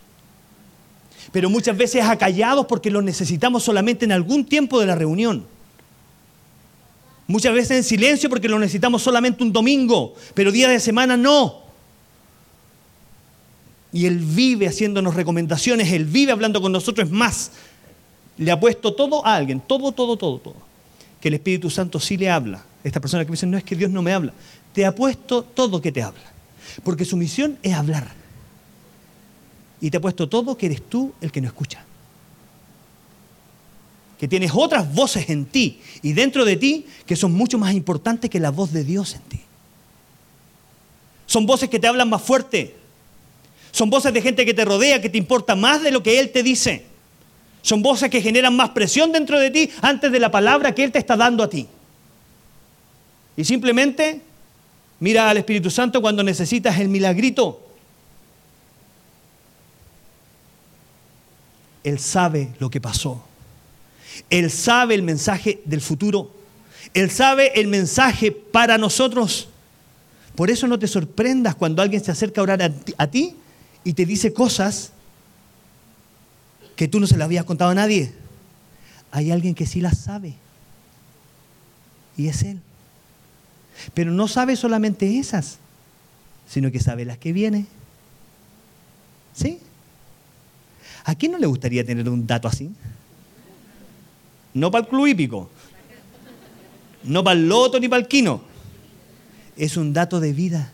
Pero 1.33 1.51
muchas 1.51 1.77
veces 1.77 2.05
acallados 2.05 2.67
porque 2.67 2.91
lo 2.91 3.03
necesitamos 3.03 3.63
solamente 3.63 4.05
en 4.05 4.13
algún 4.13 4.45
tiempo 4.45 4.81
de 4.81 4.87
la 4.87 4.95
reunión. 4.95 5.47
Muchas 7.27 7.53
veces 7.53 7.73
en 7.73 7.85
silencio 7.85 8.31
porque 8.31 8.49
lo 8.49 8.59
necesitamos 8.59 9.03
solamente 9.03 9.43
un 9.43 9.53
domingo, 9.53 10.15
pero 10.35 10.53
día 10.53 10.69
de 10.69 10.79
semana 10.79 11.17
no. 11.17 11.63
Y 13.93 14.07
Él 14.07 14.19
vive 14.19 14.69
haciéndonos 14.69 15.15
recomendaciones, 15.15 15.91
Él 15.91 16.05
vive 16.05 16.31
hablando 16.31 16.61
con 16.61 16.71
nosotros. 16.71 17.09
Es 17.09 17.13
más, 17.13 17.51
le 18.39 18.51
ha 18.51 18.59
puesto 18.59 18.95
todo 18.95 19.25
a 19.25 19.35
alguien, 19.35 19.61
todo, 19.61 19.93
todo, 19.93 20.17
todo, 20.17 20.39
todo. 20.39 20.57
Que 21.21 21.29
el 21.29 21.35
Espíritu 21.35 21.71
Santo 21.71 21.99
sí 22.01 22.17
le 22.17 22.31
habla. 22.31 22.65
Esta 22.85 23.01
persona 23.01 23.25
que 23.25 23.31
me 23.31 23.35
dice, 23.35 23.47
no 23.47 23.57
es 23.57 23.65
que 23.65 23.77
Dios 23.77 23.91
no 23.91 24.03
me 24.03 24.13
habla. 24.13 24.33
Te 24.73 24.85
ha 24.85 24.95
puesto 24.95 25.43
todo 25.43 25.81
que 25.81 25.93
te 25.93 26.03
habla. 26.03 26.33
Porque 26.85 27.05
su 27.05 27.17
misión 27.17 27.59
es 27.63 27.73
hablar. 27.73 28.09
Y 29.81 29.91
te 29.91 29.97
ha 29.97 30.01
puesto 30.01 30.29
todo 30.29 30.57
que 30.57 30.67
eres 30.67 30.83
tú 30.89 31.13
el 31.21 31.33
que 31.33 31.41
no 31.41 31.49
escucha 31.49 31.85
que 34.19 34.29
tienes 34.29 34.53
otras 34.55 34.93
voces 34.95 35.29
en 35.29 35.45
ti 35.45 35.81
y 36.03 36.13
dentro 36.13 36.45
de 36.45 36.57
ti 36.57 36.87
que 37.05 37.17
son 37.17 37.33
mucho 37.33 37.59
más 37.59 37.75
importantes 37.75 38.31
que 38.31 38.41
la 38.41 38.51
voz 38.51 38.73
de 38.73 38.85
Dios 38.85 39.15
en 39.15 39.23
ti. 39.23 39.41
Son 41.27 41.45
voces 41.45 41.69
que 41.69 41.79
te 41.79 41.87
hablan 41.87 42.09
más 42.09 42.23
fuerte. 42.23 42.77
Son 43.73 43.91
voces 43.91 44.13
de 44.15 44.23
gente 44.23 44.47
que 44.47 44.55
te 44.55 44.65
rodea, 44.65 45.03
que 45.03 45.11
te 45.11 45.19
importa 45.19 45.55
más 45.55 45.83
de 45.83 45.91
lo 45.91 46.03
que 46.03 46.19
Él 46.19 46.31
te 46.31 46.43
dice. 46.43 46.87
Son 47.67 47.83
voces 47.83 48.09
que 48.11 48.23
generan 48.23 48.55
más 48.55 48.71
presión 48.71 49.11
dentro 49.11 49.41
de 49.41 49.51
ti 49.51 49.69
antes 49.83 50.13
de 50.13 50.21
la 50.21 50.31
palabra 50.31 50.73
que 50.73 50.85
Él 50.85 50.93
te 50.93 51.01
está 51.01 51.17
dando 51.17 51.43
a 51.43 51.51
ti. 51.51 51.67
Y 53.37 53.45
simplemente 53.45 54.21
mira 55.01 55.29
al 55.29 55.39
Espíritu 55.39 55.69
Santo 55.69 56.01
cuando 56.01 56.23
necesitas 56.23 56.79
el 56.79 56.89
milagrito. 56.89 57.61
Él 61.83 61.99
sabe 61.99 62.51
lo 62.61 62.71
que 62.71 62.81
pasó. 62.81 63.25
Él 64.31 64.49
sabe 64.49 64.95
el 64.95 65.03
mensaje 65.03 65.61
del 65.65 65.81
futuro. 65.81 66.31
Él 66.95 67.11
sabe 67.11 67.51
el 67.61 67.67
mensaje 67.67 68.31
para 68.31 68.79
nosotros. 68.79 69.49
Por 70.37 70.53
eso 70.53 70.69
no 70.69 70.79
te 70.79 70.87
sorprendas 70.87 71.57
cuando 71.57 71.83
alguien 71.83 72.05
se 72.05 72.13
acerca 72.13 72.41
a 72.41 72.45
orar 72.45 72.73
a 72.97 73.07
ti, 73.09 73.35
y 73.83 73.93
te 73.95 74.07
dice 74.07 74.33
cosas 74.33 74.93
que 76.77 76.89
tú 76.89 77.01
no 77.01 77.07
se 77.07 77.17
las 77.17 77.25
habías 77.25 77.45
contado 77.45 77.71
a 77.71 77.75
nadie. 77.75 78.13
Hay 79.11 79.31
alguien 79.31 79.55
que 79.55 79.67
sí 79.67 79.81
las 79.81 79.99
sabe. 79.99 80.35
Y 82.17 82.29
es 82.29 82.43
Él. 82.43 82.61
Pero 83.95 84.11
no 84.11 84.29
sabe 84.29 84.57
solamente 84.57 85.19
esas, 85.19 85.59
sino 86.49 86.71
que 86.71 86.81
sabe 86.81 87.05
las 87.05 87.19
que 87.19 87.33
vienen. 87.33 87.67
¿Sí? 89.35 89.59
¿A 91.05 91.15
quién 91.15 91.33
no 91.33 91.39
le 91.39 91.47
gustaría 91.47 91.85
tener 91.85 92.09
un 92.09 92.27
dato 92.27 92.49
así? 92.49 92.71
No 94.55 94.71
para 94.71 94.85
el 94.85 94.89
club 94.89 95.07
hípico. 95.07 95.51
No 97.05 97.23
para 97.23 97.39
el 97.39 97.49
loto 97.49 97.79
ni 97.81 97.89
para 97.89 98.03
el 98.03 98.09
quino. 98.09 98.43
Es 99.57 99.77
un 99.77 99.93
dato 99.93 100.21
de 100.21 100.33
vida. 100.33 100.73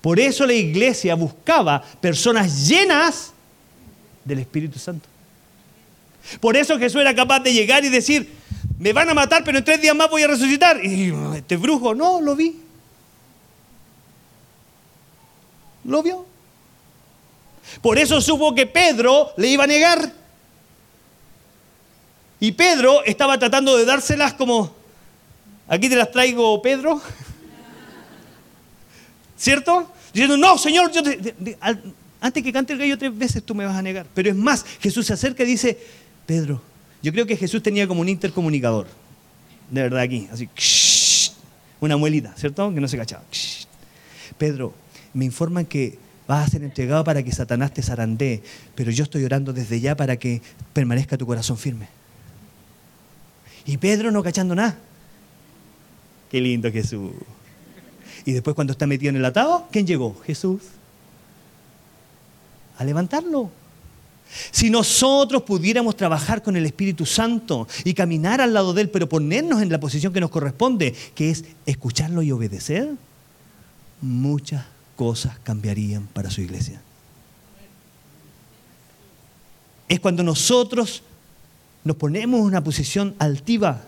Por 0.00 0.18
eso 0.18 0.46
la 0.46 0.54
iglesia 0.54 1.14
buscaba 1.14 1.82
personas 2.00 2.68
llenas 2.68 3.32
del 4.28 4.40
Espíritu 4.40 4.78
Santo. 4.78 5.08
Por 6.40 6.56
eso 6.56 6.78
Jesús 6.78 7.00
era 7.00 7.14
capaz 7.14 7.40
de 7.40 7.52
llegar 7.52 7.84
y 7.84 7.88
decir, 7.88 8.30
me 8.78 8.92
van 8.92 9.08
a 9.08 9.14
matar, 9.14 9.42
pero 9.42 9.58
en 9.58 9.64
tres 9.64 9.80
días 9.80 9.96
más 9.96 10.10
voy 10.10 10.22
a 10.22 10.28
resucitar. 10.28 10.84
Y 10.84 11.12
este 11.34 11.56
brujo, 11.56 11.94
no, 11.94 12.20
lo 12.20 12.36
vi. 12.36 12.60
Lo 15.84 16.02
vio. 16.02 16.26
Por 17.80 17.98
eso 17.98 18.20
supo 18.20 18.54
que 18.54 18.66
Pedro 18.66 19.32
le 19.36 19.48
iba 19.48 19.64
a 19.64 19.66
negar. 19.66 20.12
Y 22.40 22.52
Pedro 22.52 23.02
estaba 23.04 23.38
tratando 23.38 23.76
de 23.76 23.84
dárselas 23.84 24.34
como, 24.34 24.72
aquí 25.66 25.88
te 25.88 25.96
las 25.96 26.10
traigo 26.12 26.62
Pedro, 26.62 27.00
¿cierto? 29.36 29.90
Diciendo, 30.12 30.36
no, 30.36 30.56
Señor, 30.56 30.92
yo 30.92 31.02
antes 32.20 32.42
que 32.42 32.52
cante 32.52 32.72
el 32.72 32.78
gallo 32.78 32.98
tres 32.98 33.16
veces 33.16 33.42
tú 33.42 33.54
me 33.54 33.64
vas 33.64 33.76
a 33.76 33.82
negar. 33.82 34.06
Pero 34.14 34.30
es 34.30 34.36
más, 34.36 34.64
Jesús 34.80 35.06
se 35.06 35.12
acerca 35.12 35.42
y 35.44 35.46
dice, 35.46 35.78
Pedro, 36.26 36.60
yo 37.02 37.12
creo 37.12 37.26
que 37.26 37.36
Jesús 37.36 37.62
tenía 37.62 37.86
como 37.86 38.00
un 38.00 38.08
intercomunicador, 38.08 38.86
de 39.70 39.82
verdad 39.82 40.00
aquí, 40.00 40.28
así, 40.32 40.48
una 41.80 41.96
muelita, 41.96 42.34
¿cierto? 42.36 42.72
Que 42.74 42.80
no 42.80 42.88
se 42.88 42.96
cachaba. 42.96 43.22
Pedro, 44.36 44.74
me 45.14 45.24
informan 45.24 45.64
que 45.64 45.98
vas 46.26 46.46
a 46.46 46.50
ser 46.50 46.62
entregado 46.62 47.04
para 47.04 47.22
que 47.22 47.32
Satanás 47.32 47.72
te 47.72 47.82
zarandee, 47.82 48.42
pero 48.74 48.90
yo 48.90 49.04
estoy 49.04 49.24
orando 49.24 49.52
desde 49.52 49.80
ya 49.80 49.96
para 49.96 50.16
que 50.16 50.42
permanezca 50.72 51.16
tu 51.16 51.26
corazón 51.26 51.56
firme. 51.56 51.88
Y 53.64 53.76
Pedro 53.76 54.10
no 54.10 54.22
cachando 54.22 54.54
nada. 54.54 54.78
Qué 56.30 56.40
lindo 56.40 56.70
Jesús. 56.72 57.12
Y 58.24 58.32
después 58.32 58.54
cuando 58.54 58.72
está 58.72 58.86
metido 58.86 59.10
en 59.10 59.16
el 59.16 59.24
atado, 59.24 59.68
¿quién 59.70 59.86
llegó? 59.86 60.20
Jesús. 60.24 60.62
A 62.78 62.84
levantarlo. 62.84 63.50
Si 64.50 64.70
nosotros 64.70 65.42
pudiéramos 65.42 65.96
trabajar 65.96 66.42
con 66.42 66.56
el 66.56 66.66
Espíritu 66.66 67.06
Santo 67.06 67.66
y 67.84 67.94
caminar 67.94 68.40
al 68.40 68.52
lado 68.52 68.74
de 68.74 68.82
Él, 68.82 68.90
pero 68.90 69.08
ponernos 69.08 69.62
en 69.62 69.70
la 69.70 69.80
posición 69.80 70.12
que 70.12 70.20
nos 70.20 70.30
corresponde, 70.30 70.94
que 71.14 71.30
es 71.30 71.44
escucharlo 71.66 72.22
y 72.22 72.32
obedecer, 72.32 72.90
muchas 74.00 74.64
cosas 74.96 75.38
cambiarían 75.42 76.06
para 76.08 76.30
su 76.30 76.40
iglesia. 76.40 76.80
Es 79.88 80.00
cuando 80.00 80.22
nosotros 80.22 81.02
nos 81.84 81.96
ponemos 81.96 82.40
en 82.40 82.46
una 82.46 82.62
posición 82.62 83.14
altiva. 83.18 83.80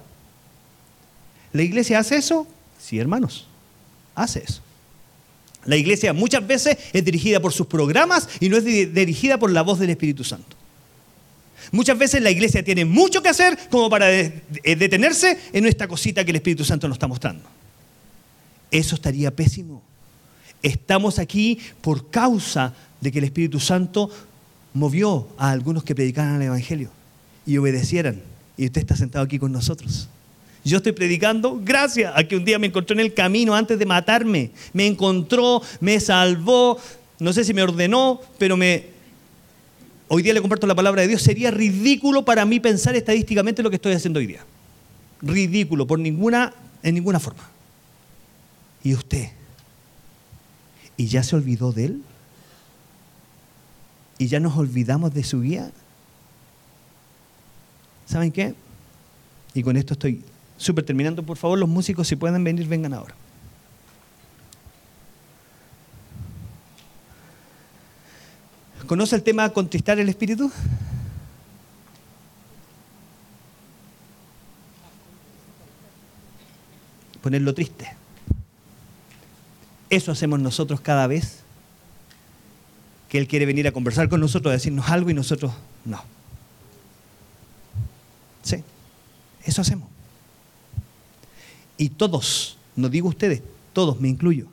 ¿La 1.52 1.62
iglesia 1.62 1.98
hace 1.98 2.16
eso? 2.16 2.46
Sí, 2.78 2.98
hermanos, 2.98 3.46
hace 4.14 4.42
eso. 4.42 4.62
La 5.66 5.76
iglesia 5.76 6.12
muchas 6.12 6.46
veces 6.46 6.76
es 6.92 7.04
dirigida 7.04 7.40
por 7.40 7.52
sus 7.52 7.66
programas 7.66 8.28
y 8.40 8.48
no 8.48 8.56
es 8.56 8.64
dirigida 8.64 9.38
por 9.38 9.50
la 9.50 9.62
voz 9.62 9.78
del 9.78 9.90
Espíritu 9.90 10.24
Santo. 10.24 10.56
Muchas 11.72 11.98
veces 11.98 12.22
la 12.22 12.30
iglesia 12.30 12.64
tiene 12.64 12.84
mucho 12.84 13.22
que 13.22 13.28
hacer 13.28 13.58
como 13.70 13.90
para 13.90 14.10
eh, 14.10 14.42
detenerse 14.64 15.38
en 15.52 15.66
esta 15.66 15.86
cosita 15.86 16.24
que 16.24 16.30
el 16.30 16.36
Espíritu 16.36 16.64
Santo 16.64 16.88
nos 16.88 16.96
está 16.96 17.06
mostrando. 17.06 17.44
Eso 18.70 18.94
estaría 18.94 19.30
pésimo. 19.34 19.82
Estamos 20.62 21.18
aquí 21.18 21.58
por 21.80 22.10
causa 22.10 22.74
de 23.00 23.12
que 23.12 23.18
el 23.18 23.24
Espíritu 23.24 23.60
Santo 23.60 24.10
movió 24.72 25.28
a 25.38 25.50
algunos 25.50 25.84
que 25.84 25.94
predicaran 25.94 26.36
el 26.36 26.42
Evangelio 26.42 26.90
y 27.46 27.56
obedecieran. 27.58 28.22
Y 28.56 28.66
usted 28.66 28.80
está 28.80 28.96
sentado 28.96 29.24
aquí 29.24 29.38
con 29.38 29.52
nosotros. 29.52 30.08
Yo 30.64 30.76
estoy 30.76 30.92
predicando 30.92 31.58
gracias 31.62 32.12
a 32.14 32.24
que 32.24 32.36
un 32.36 32.44
día 32.44 32.58
me 32.58 32.66
encontró 32.66 32.94
en 32.94 33.00
el 33.00 33.14
camino 33.14 33.54
antes 33.54 33.78
de 33.78 33.86
matarme. 33.86 34.50
Me 34.72 34.86
encontró, 34.86 35.62
me 35.80 35.98
salvó, 36.00 36.78
no 37.18 37.32
sé 37.32 37.44
si 37.44 37.54
me 37.54 37.62
ordenó, 37.62 38.20
pero 38.38 38.56
me... 38.56 38.86
Hoy 40.08 40.22
día 40.22 40.34
le 40.34 40.40
comparto 40.40 40.66
la 40.66 40.74
palabra 40.74 41.02
de 41.02 41.08
Dios. 41.08 41.22
Sería 41.22 41.50
ridículo 41.50 42.24
para 42.24 42.44
mí 42.44 42.60
pensar 42.60 42.96
estadísticamente 42.96 43.62
lo 43.62 43.70
que 43.70 43.76
estoy 43.76 43.92
haciendo 43.92 44.18
hoy 44.18 44.26
día. 44.26 44.44
Ridículo, 45.22 45.86
por 45.86 45.98
ninguna, 45.98 46.52
en 46.82 46.94
ninguna 46.94 47.20
forma. 47.20 47.48
¿Y 48.82 48.94
usted? 48.94 49.28
¿Y 50.96 51.06
ya 51.06 51.22
se 51.22 51.36
olvidó 51.36 51.72
de 51.72 51.84
él? 51.86 52.02
¿Y 54.18 54.26
ya 54.26 54.40
nos 54.40 54.56
olvidamos 54.56 55.14
de 55.14 55.22
su 55.22 55.40
guía? 55.40 55.70
¿Saben 58.06 58.32
qué? 58.32 58.54
Y 59.54 59.62
con 59.62 59.76
esto 59.76 59.94
estoy 59.94 60.22
súper 60.60 60.84
terminando. 60.84 61.22
Por 61.22 61.38
favor, 61.38 61.58
los 61.58 61.68
músicos, 61.68 62.06
si 62.06 62.16
pueden 62.16 62.44
venir, 62.44 62.68
vengan 62.68 62.92
ahora. 62.92 63.14
¿Conoce 68.86 69.16
el 69.16 69.22
tema 69.22 69.48
contristar 69.50 69.98
el 69.98 70.08
espíritu? 70.08 70.50
Ponerlo 77.22 77.54
triste. 77.54 77.96
Eso 79.88 80.12
hacemos 80.12 80.40
nosotros 80.40 80.80
cada 80.80 81.06
vez 81.06 81.40
que 83.08 83.18
Él 83.18 83.26
quiere 83.26 83.46
venir 83.46 83.66
a 83.66 83.72
conversar 83.72 84.08
con 84.08 84.20
nosotros, 84.20 84.50
a 84.50 84.54
decirnos 84.54 84.88
algo 84.90 85.10
y 85.10 85.14
nosotros 85.14 85.52
no. 85.84 86.02
Sí, 88.42 88.62
eso 89.44 89.62
hacemos. 89.62 89.99
Y 91.80 91.88
todos, 91.88 92.58
no 92.76 92.90
digo 92.90 93.08
ustedes, 93.08 93.40
todos, 93.72 93.98
me 93.98 94.08
incluyo, 94.08 94.48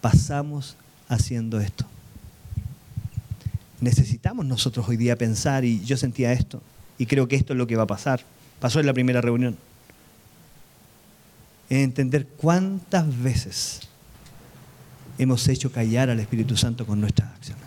pasamos 0.00 0.74
haciendo 1.06 1.60
esto. 1.60 1.84
Necesitamos 3.80 4.44
nosotros 4.44 4.88
hoy 4.88 4.96
día 4.96 5.14
pensar, 5.14 5.64
y 5.64 5.80
yo 5.84 5.96
sentía 5.96 6.32
esto, 6.32 6.60
y 6.98 7.06
creo 7.06 7.28
que 7.28 7.36
esto 7.36 7.52
es 7.52 7.56
lo 7.56 7.68
que 7.68 7.76
va 7.76 7.84
a 7.84 7.86
pasar. 7.86 8.24
Pasó 8.58 8.80
en 8.80 8.86
la 8.86 8.92
primera 8.92 9.20
reunión. 9.20 9.56
entender 11.70 12.26
cuántas 12.26 13.22
veces 13.22 13.82
hemos 15.18 15.46
hecho 15.46 15.70
callar 15.70 16.10
al 16.10 16.18
Espíritu 16.18 16.56
Santo 16.56 16.84
con 16.84 17.00
nuestras 17.00 17.30
acciones 17.30 17.64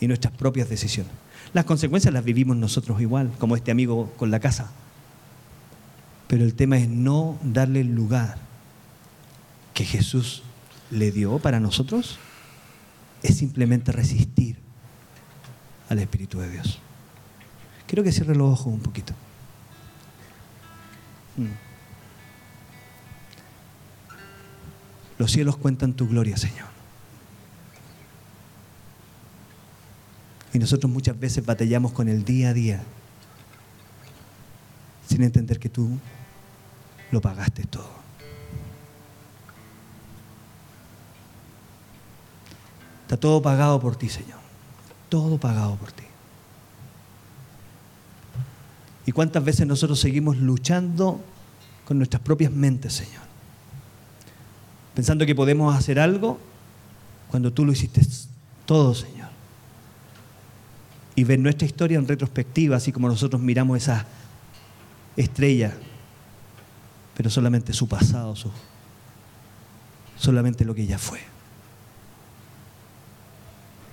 y 0.00 0.08
nuestras 0.08 0.32
propias 0.32 0.68
decisiones. 0.68 1.12
Las 1.52 1.66
consecuencias 1.66 2.12
las 2.12 2.24
vivimos 2.24 2.56
nosotros 2.56 3.00
igual, 3.00 3.30
como 3.38 3.54
este 3.54 3.70
amigo 3.70 4.12
con 4.16 4.32
la 4.32 4.40
casa. 4.40 4.72
Pero 6.34 6.46
el 6.46 6.54
tema 6.56 6.78
es 6.78 6.88
no 6.88 7.38
darle 7.44 7.82
el 7.82 7.94
lugar 7.94 8.38
que 9.72 9.84
Jesús 9.84 10.42
le 10.90 11.12
dio 11.12 11.38
para 11.38 11.60
nosotros, 11.60 12.18
es 13.22 13.36
simplemente 13.36 13.92
resistir 13.92 14.56
al 15.88 16.00
Espíritu 16.00 16.40
de 16.40 16.50
Dios. 16.50 16.80
Quiero 17.86 18.02
que 18.02 18.10
cierre 18.10 18.34
los 18.34 18.52
ojos 18.52 18.66
un 18.66 18.80
poquito. 18.80 19.12
Mm. 21.36 21.46
Los 25.18 25.30
cielos 25.30 25.56
cuentan 25.56 25.92
tu 25.92 26.08
gloria, 26.08 26.36
Señor. 26.36 26.66
Y 30.52 30.58
nosotros 30.58 30.90
muchas 30.90 31.16
veces 31.16 31.46
batallamos 31.46 31.92
con 31.92 32.08
el 32.08 32.24
día 32.24 32.48
a 32.48 32.54
día 32.54 32.82
sin 35.08 35.22
entender 35.22 35.60
que 35.60 35.68
tú 35.68 35.96
lo 37.14 37.20
pagaste 37.20 37.64
todo. 37.64 37.88
Está 43.02 43.16
todo 43.16 43.40
pagado 43.40 43.80
por 43.80 43.96
ti, 43.96 44.08
Señor. 44.08 44.40
Todo 45.08 45.38
pagado 45.38 45.76
por 45.76 45.92
ti. 45.92 46.02
¿Y 49.06 49.12
cuántas 49.12 49.44
veces 49.44 49.66
nosotros 49.66 50.00
seguimos 50.00 50.38
luchando 50.38 51.20
con 51.84 51.98
nuestras 51.98 52.20
propias 52.20 52.50
mentes, 52.50 52.94
Señor? 52.94 53.22
Pensando 54.94 55.24
que 55.24 55.34
podemos 55.34 55.74
hacer 55.76 56.00
algo 56.00 56.38
cuando 57.28 57.52
tú 57.52 57.64
lo 57.64 57.72
hiciste 57.72 58.00
todo, 58.66 58.92
Señor. 58.94 59.28
Y 61.14 61.22
ver 61.22 61.38
nuestra 61.38 61.66
historia 61.66 61.98
en 61.98 62.08
retrospectiva, 62.08 62.76
así 62.76 62.90
como 62.90 63.06
nosotros 63.06 63.40
miramos 63.40 63.76
esa 63.76 64.04
estrella, 65.16 65.74
pero 67.16 67.30
solamente 67.30 67.72
su 67.72 67.88
pasado, 67.88 68.34
solamente 70.16 70.64
lo 70.64 70.74
que 70.74 70.82
ella 70.82 70.98
fue. 70.98 71.20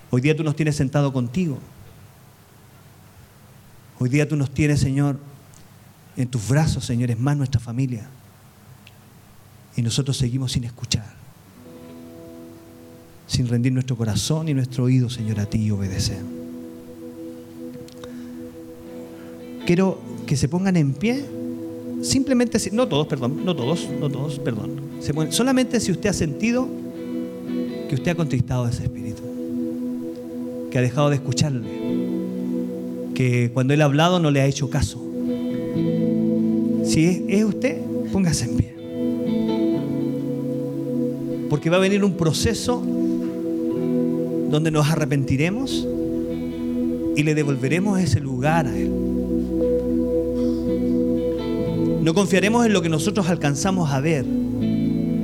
Hoy 0.10 0.22
día 0.22 0.36
tú 0.36 0.44
nos 0.44 0.56
tienes 0.56 0.76
sentado 0.76 1.14
contigo 1.14 1.60
Hoy 4.02 4.10
día 4.10 4.28
tú 4.28 4.36
nos 4.36 4.50
tienes, 4.52 4.80
Señor, 4.80 5.20
en 6.18 6.28
tus 6.28 6.48
brazos, 6.48 6.84
Señor, 6.84 7.12
es 7.12 7.20
más 7.20 7.38
nuestra 7.38 7.60
familia. 7.60 8.10
Y 9.76 9.84
nosotros 9.84 10.18
seguimos 10.18 10.54
sin 10.54 10.64
escuchar, 10.64 11.06
sin 13.28 13.48
rendir 13.48 13.72
nuestro 13.72 13.96
corazón 13.96 14.50
y 14.50 14.56
nuestro 14.56 14.86
oído, 14.86 15.08
Señor, 15.08 15.40
a 15.40 15.46
ti 15.46 15.60
y 15.60 15.70
obedecer. 15.70 16.18
Quiero 19.68 20.02
que 20.26 20.36
se 20.36 20.50
pongan 20.50 20.78
en 20.78 20.96
pie, 20.96 21.24
simplemente, 22.02 22.58
no 22.72 22.88
todos, 22.88 23.08
perdón, 23.08 23.46
no 23.46 23.56
todos, 23.56 23.88
no 24.00 24.10
todos, 24.10 24.40
perdón. 24.40 24.82
solamente 25.30 25.80
si 25.80 25.92
usted 25.92 26.10
ha 26.10 26.14
sentido 26.14 26.68
que 27.90 27.96
usted 27.96 28.12
ha 28.12 28.16
contristado 28.16 28.66
a 28.66 28.70
ese 28.70 28.84
espíritu, 28.84 29.22
que 30.70 30.78
ha 30.78 30.82
dejado 30.82 31.10
de 31.10 31.16
escucharle 31.16 31.68
que 33.14 33.52
cuando 33.54 33.74
Él 33.74 33.82
ha 33.82 33.86
hablado 33.86 34.20
no 34.20 34.32
le 34.32 34.42
ha 34.42 34.48
hecho 34.48 34.70
caso. 34.70 35.00
Si 36.84 37.26
es, 37.30 37.46
usted, 37.46 37.80
póngase 38.12 38.46
en 38.46 38.58
pie. 38.58 38.76
Porque 41.50 41.70
va 41.70 41.78
a 41.78 41.80
venir 41.80 42.04
un 42.04 42.18
proceso 42.18 42.82
donde 44.50 44.72
nos 44.72 44.90
arrepentiremos 44.90 45.88
y 47.16 47.24
le 47.24 47.36
devolveremos 47.36 48.00
ese 48.00 48.20
lugar 48.20 48.68
a 48.68 48.76
Él. 48.76 49.01
No 52.02 52.16
confiaremos 52.16 52.66
en 52.66 52.74
lo 52.74 52.82
que 52.82 52.90
nosotros 52.90 53.30
alcanzamos 53.30 53.92
a 53.92 54.00
ver, 54.00 54.26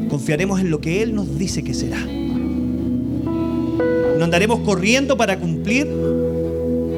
confiaremos 0.10 0.60
en 0.60 0.70
lo 0.70 0.80
que 0.80 1.02
Él 1.02 1.16
nos 1.16 1.40
dice 1.40 1.64
que 1.64 1.74
será. 1.74 1.98
No 4.18 4.24
andaremos 4.24 4.60
corriendo 4.60 5.18
para 5.18 5.40
cumplir 5.40 5.88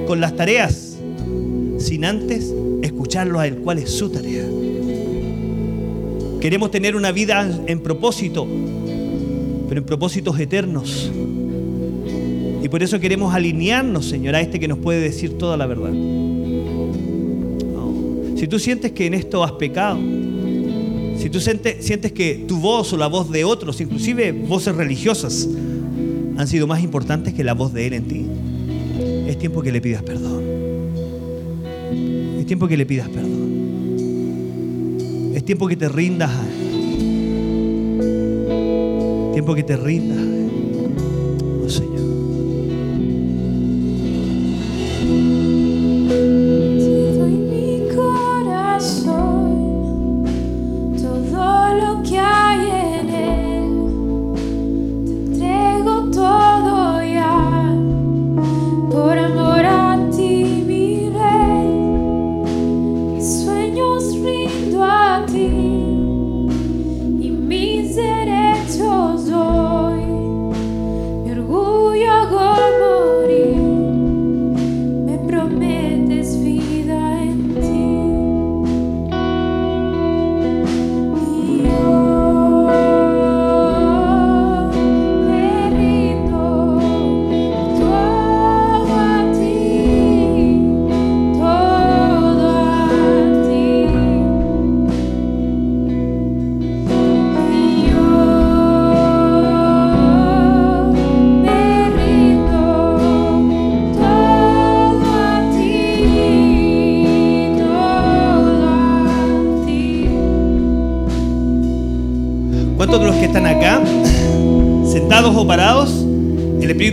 con 0.06 0.20
las 0.20 0.36
tareas 0.36 0.98
sin 1.78 2.04
antes 2.04 2.54
escucharlo 2.82 3.40
a 3.40 3.48
Él, 3.48 3.60
cuál 3.60 3.80
es 3.80 3.90
su 3.90 4.10
tarea. 4.10 4.46
Queremos 6.42 6.72
tener 6.72 6.98
una 6.98 7.14
vida 7.14 7.50
en 7.66 7.80
propósito, 7.80 8.46
pero 9.70 9.80
en 9.80 9.86
propósitos 9.86 10.38
eternos. 10.40 11.10
Y 12.62 12.68
por 12.68 12.84
eso 12.84 13.00
queremos 13.00 13.34
alinearnos, 13.34 14.10
Señor, 14.10 14.36
a 14.36 14.42
este 14.42 14.60
que 14.60 14.68
nos 14.68 14.80
puede 14.80 15.00
decir 15.00 15.38
toda 15.38 15.56
la 15.56 15.66
verdad. 15.66 15.94
Tú 18.50 18.58
sientes 18.60 18.92
que 18.92 19.06
en 19.06 19.14
esto 19.14 19.44
has 19.44 19.52
pecado, 19.54 20.00
si 21.18 21.30
tú 21.30 21.40
sientes, 21.40 21.86
sientes 21.86 22.12
que 22.12 22.46
tu 22.48 22.58
voz 22.60 22.92
o 22.94 22.98
la 22.98 23.08
voz 23.08 23.30
de 23.30 23.44
otros, 23.44 23.80
inclusive 23.82 24.32
voces 24.32 24.76
religiosas, 24.76 25.48
han 26.38 26.48
sido 26.48 26.66
más 26.66 26.82
importantes 26.82 27.34
que 27.34 27.44
la 27.44 27.54
voz 27.54 27.74
de 27.74 27.88
Él 27.88 27.94
en 27.94 28.08
ti, 28.08 28.26
es 29.28 29.38
tiempo 29.38 29.62
que 29.62 29.72
le 29.72 29.82
pidas 29.82 30.02
perdón. 30.02 30.44
Es 32.40 32.46
tiempo 32.46 32.68
que 32.68 32.78
le 32.78 32.86
pidas 32.86 33.10
perdón. 33.10 33.60
Es 35.36 35.46
tiempo 35.46 35.68
que 35.68 35.76
te 35.76 35.88
rindas. 35.88 36.32
Tiempo 39.34 39.54
que 39.54 39.64
te 39.64 39.78
rindas. 39.78 40.39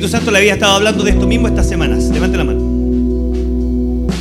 Santo 0.09 0.31
le 0.31 0.39
había 0.39 0.55
estado 0.55 0.75
hablando 0.75 1.05
de 1.05 1.11
esto 1.11 1.27
mismo 1.27 1.49
estas 1.49 1.69
semanas. 1.69 2.05
Levante 2.05 2.37
la 2.37 2.45
mano. 2.45 2.61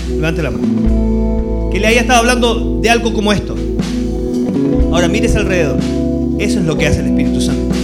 Levante 0.09 0.43
la 0.43 0.51
mano. 0.51 1.69
Que 1.71 1.79
le 1.79 1.87
haya 1.87 2.01
estado 2.01 2.19
hablando 2.19 2.79
de 2.81 2.89
algo 2.89 3.13
como 3.13 3.33
esto. 3.33 3.55
Ahora 4.91 5.07
mires 5.07 5.35
alrededor. 5.35 5.77
Eso 6.39 6.59
es 6.59 6.65
lo 6.65 6.77
que 6.77 6.87
hace 6.87 7.01
el 7.01 7.07
Espíritu 7.07 7.41
Santo. 7.41 7.75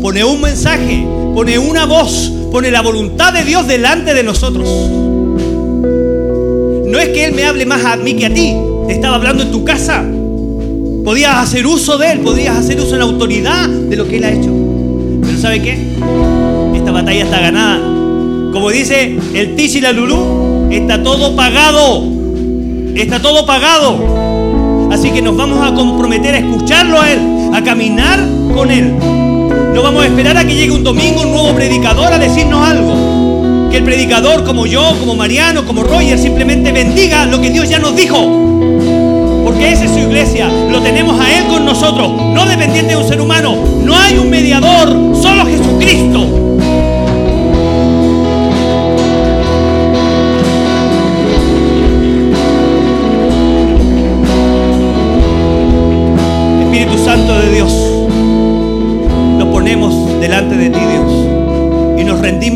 Pone 0.00 0.24
un 0.24 0.40
mensaje, 0.40 1.04
pone 1.34 1.58
una 1.58 1.84
voz, 1.84 2.32
pone 2.50 2.70
la 2.70 2.80
voluntad 2.80 3.32
de 3.32 3.44
Dios 3.44 3.66
delante 3.66 4.14
de 4.14 4.22
nosotros. 4.22 4.68
No 6.86 6.98
es 6.98 7.08
que 7.10 7.24
Él 7.24 7.34
me 7.34 7.44
hable 7.44 7.66
más 7.66 7.84
a 7.84 7.96
mí 7.96 8.14
que 8.14 8.26
a 8.26 8.34
ti. 8.34 8.54
Te 8.86 8.94
estaba 8.94 9.16
hablando 9.16 9.42
en 9.42 9.50
tu 9.50 9.64
casa. 9.64 10.04
Podías 11.04 11.36
hacer 11.36 11.66
uso 11.66 11.98
de 11.98 12.12
Él, 12.12 12.20
podías 12.20 12.56
hacer 12.56 12.80
uso 12.80 12.92
en 12.92 12.98
la 13.00 13.04
autoridad 13.04 13.68
de 13.68 13.96
lo 13.96 14.06
que 14.06 14.16
Él 14.18 14.24
ha 14.24 14.32
hecho. 14.32 14.50
Pero 15.22 15.38
¿sabe 15.38 15.62
qué? 15.62 15.89
Esta 16.90 17.02
batalla 17.02 17.22
está 17.22 17.38
ganada. 17.38 17.78
Como 18.52 18.68
dice 18.68 19.16
el 19.32 19.54
Tish 19.54 19.76
y 19.76 19.80
la 19.80 19.92
Lulú, 19.92 20.66
está 20.72 21.00
todo 21.04 21.36
pagado. 21.36 22.02
Está 22.96 23.22
todo 23.22 23.46
pagado. 23.46 24.88
Así 24.90 25.12
que 25.12 25.22
nos 25.22 25.36
vamos 25.36 25.64
a 25.64 25.72
comprometer 25.72 26.34
a 26.34 26.38
escucharlo 26.38 27.00
a 27.00 27.12
Él, 27.12 27.20
a 27.54 27.62
caminar 27.62 28.18
con 28.56 28.72
Él. 28.72 28.92
No 29.72 29.84
vamos 29.84 30.02
a 30.02 30.06
esperar 30.08 30.36
a 30.36 30.44
que 30.44 30.56
llegue 30.56 30.72
un 30.72 30.82
domingo 30.82 31.20
un 31.20 31.30
nuevo 31.30 31.54
predicador 31.54 32.12
a 32.12 32.18
decirnos 32.18 32.68
algo. 32.68 33.68
Que 33.70 33.76
el 33.76 33.84
predicador 33.84 34.42
como 34.42 34.66
yo, 34.66 34.96
como 34.98 35.14
Mariano, 35.14 35.64
como 35.64 35.84
Roger, 35.84 36.18
simplemente 36.18 36.72
bendiga 36.72 37.24
lo 37.24 37.40
que 37.40 37.50
Dios 37.50 37.68
ya 37.68 37.78
nos 37.78 37.94
dijo. 37.94 38.18
Porque 39.44 39.70
esa 39.70 39.84
es 39.84 39.92
su 39.92 40.00
iglesia. 40.00 40.48
Lo 40.68 40.80
tenemos 40.80 41.20
a 41.20 41.38
Él 41.38 41.44
con 41.46 41.64
nosotros, 41.64 42.10
no 42.34 42.46
dependiente 42.46 42.94
de 42.94 43.00
un 43.00 43.06
ser 43.06 43.20
humano. 43.20 43.54
No 43.84 43.96
hay 43.96 44.18
un 44.18 44.28
mediador, 44.28 44.88
solo 45.14 45.46
Jesucristo. 45.46 46.49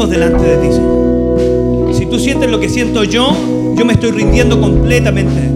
Delante 0.02 0.42
de 0.44 0.56
ti, 0.56 0.74
Señor. 0.74 1.94
Si 1.94 2.06
tú 2.06 2.18
sientes 2.18 2.50
lo 2.50 2.58
que 2.58 2.68
siento 2.68 3.04
yo, 3.04 3.32
yo 3.76 3.84
me 3.84 3.92
estoy 3.92 4.10
rindiendo 4.10 4.60
completamente. 4.60 5.48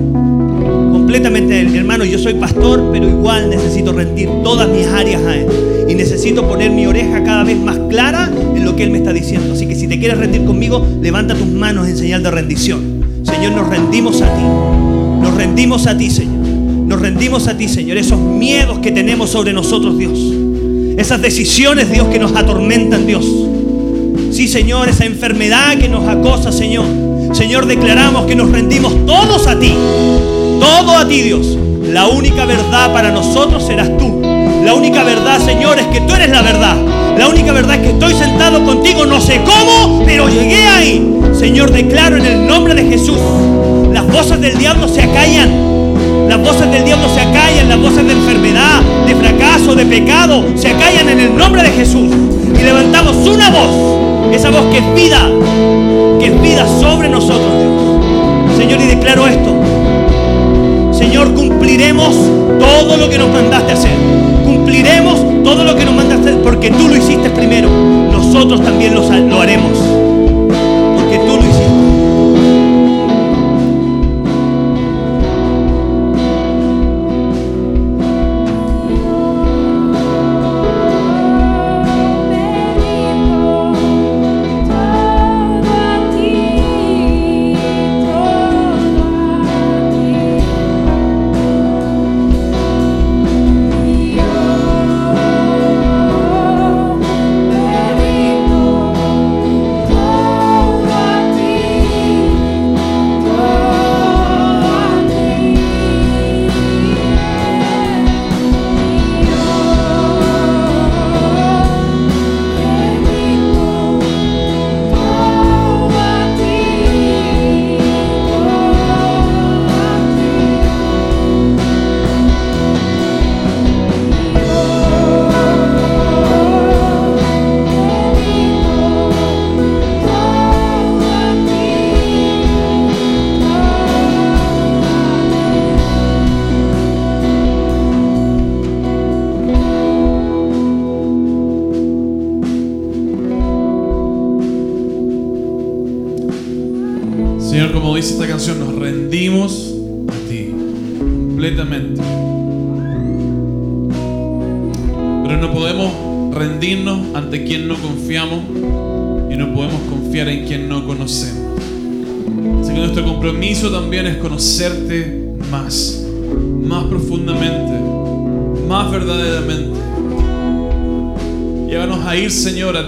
Completamente, 0.93 1.61
hermano, 1.77 2.05
yo 2.05 2.19
soy 2.19 2.35
pastor, 2.35 2.91
pero 2.93 3.09
igual 3.09 3.51
necesito 3.51 3.93
rendir 3.93 4.29
todas 4.45 4.69
mis 4.69 4.87
áreas 4.87 5.23
a 5.23 5.37
Él. 5.37 5.47
Y 5.89 5.95
necesito 5.95 6.47
poner 6.47 6.71
mi 6.71 6.87
oreja 6.87 7.25
cada 7.25 7.43
vez 7.43 7.59
más 7.59 7.79
clara 7.91 8.31
en 8.55 8.65
lo 8.65 8.77
que 8.77 8.85
Él 8.85 8.91
me 8.91 8.99
está 8.99 9.13
diciendo. 9.13 9.55
Así 9.55 9.67
que 9.67 9.75
si 9.75 9.89
te 9.89 9.99
quieres 9.99 10.19
rendir 10.19 10.45
conmigo, 10.45 10.87
levanta 11.03 11.35
tus 11.35 11.49
manos 11.49 11.89
en 11.89 11.97
señal 11.97 12.23
de 12.23 12.31
rendición. 12.31 13.25
Señor, 13.25 13.53
nos 13.53 13.69
rendimos 13.69 14.23
a 14.23 14.33
ti. 14.33 14.43
Nos 15.21 15.35
rendimos 15.35 15.87
a 15.89 15.99
ti, 15.99 16.11
Señor. 16.11 16.47
Nos 16.87 17.01
rendimos 17.01 17.49
a 17.49 17.57
ti, 17.57 17.67
Señor. 17.69 17.99
Esos 17.99 18.21
miedos 18.21 18.79
que 18.79 18.93
tenemos 18.93 19.31
sobre 19.31 19.53
nosotros, 19.53 19.99
Dios. 19.99 20.19
Esas 20.97 21.21
decisiones, 21.21 21.91
Dios, 21.91 22.07
que 22.09 22.19
nos 22.21 22.35
atormentan, 22.37 23.07
Dios. 23.07 23.27
Sí, 24.33 24.49
Señor, 24.49 24.89
esa 24.89 25.05
enfermedad 25.05 25.77
que 25.79 25.89
nos 25.89 26.09
acosa, 26.09 26.53
Señor. 26.53 26.85
Señor, 27.33 27.67
declaramos 27.67 28.27
que 28.27 28.35
nos 28.35 28.51
rendimos 28.51 28.95
todos 29.07 29.47
a 29.47 29.59
ti. 29.59 29.75
Todo 30.61 30.97
a 30.97 31.07
ti, 31.07 31.23
Dios. 31.23 31.57
La 31.85 32.07
única 32.09 32.45
verdad 32.45 32.93
para 32.93 33.11
nosotros 33.11 33.65
serás 33.67 33.97
tú. 33.97 34.21
La 34.65 34.75
única 34.75 35.03
verdad, 35.05 35.41
Señor, 35.41 35.79
es 35.79 35.87
que 35.87 36.01
tú 36.01 36.15
eres 36.15 36.31
la 36.31 36.43
verdad. 36.43 36.77
La 37.17 37.29
única 37.29 37.53
verdad 37.53 37.77
es 37.77 37.83
que 37.83 37.89
estoy 37.91 38.15
sentado 38.15 38.65
contigo, 38.65 39.07
no 39.07 39.21
sé 39.21 39.41
cómo, 39.45 40.05
pero 40.05 40.29
llegué 40.29 40.67
ahí. 40.69 41.19
Señor, 41.39 41.73
declaro 41.73 42.17
en 42.17 42.27
el 42.27 42.47
nombre 42.47 42.75
de 42.75 42.85
Jesús, 42.85 43.19
las 43.93 44.07
voces 44.07 44.41
del 44.41 44.57
diablo 44.59 44.87
se 44.89 45.03
acallan. 45.03 46.29
Las 46.29 46.39
voces 46.43 46.71
del 46.71 46.85
diablo 46.85 47.09
se 47.09 47.21
acallan, 47.21 47.69
las 47.69 47.81
voces 47.81 48.07
de 48.07 48.13
enfermedad, 48.13 48.83
de 49.07 49.15
fracaso, 49.15 49.75
de 49.75 49.87
pecado, 49.87 50.45
se 50.57 50.69
acallan 50.69 51.09
en 51.09 51.21
el 51.21 51.37
nombre 51.37 51.63
de 51.63 51.71
Jesús. 51.71 52.11
Y 52.55 52.63
levantamos 52.63 53.17
una 53.27 53.51
voz, 53.51 53.71
esa 54.33 54.51
voz 54.51 54.63
que 54.71 54.79
es 54.79 54.95
vida, 54.95 55.29
que 56.19 56.27
es 56.27 56.43
vida 56.43 56.67
sobre 56.81 57.09
nosotros, 57.09 57.51
Dios. 57.59 58.57
Señor, 58.57 58.81
y 58.81 58.87
declaro 58.87 59.27
esto. 59.27 59.55
Señor, 60.93 61.33
cumpliremos 61.35 62.17
todo 62.59 62.97
lo 62.97 63.09
que 63.09 63.19
nos 63.19 63.29
mandaste 63.29 63.73
hacer. 63.73 63.93
Cumpliremos 64.45 65.43
todo 65.45 65.65
lo 65.65 65.77
que 65.77 65.85
nos 65.85 65.95
mandaste 65.95 66.33
porque 66.43 66.71
tú 66.71 66.89
lo 66.89 66.97
hiciste 66.97 67.31
primero. 67.31 67.69
Nosotros 67.71 68.63
también 68.63 68.95
lo, 68.95 69.03
lo 69.03 69.41
haremos. 69.41 70.08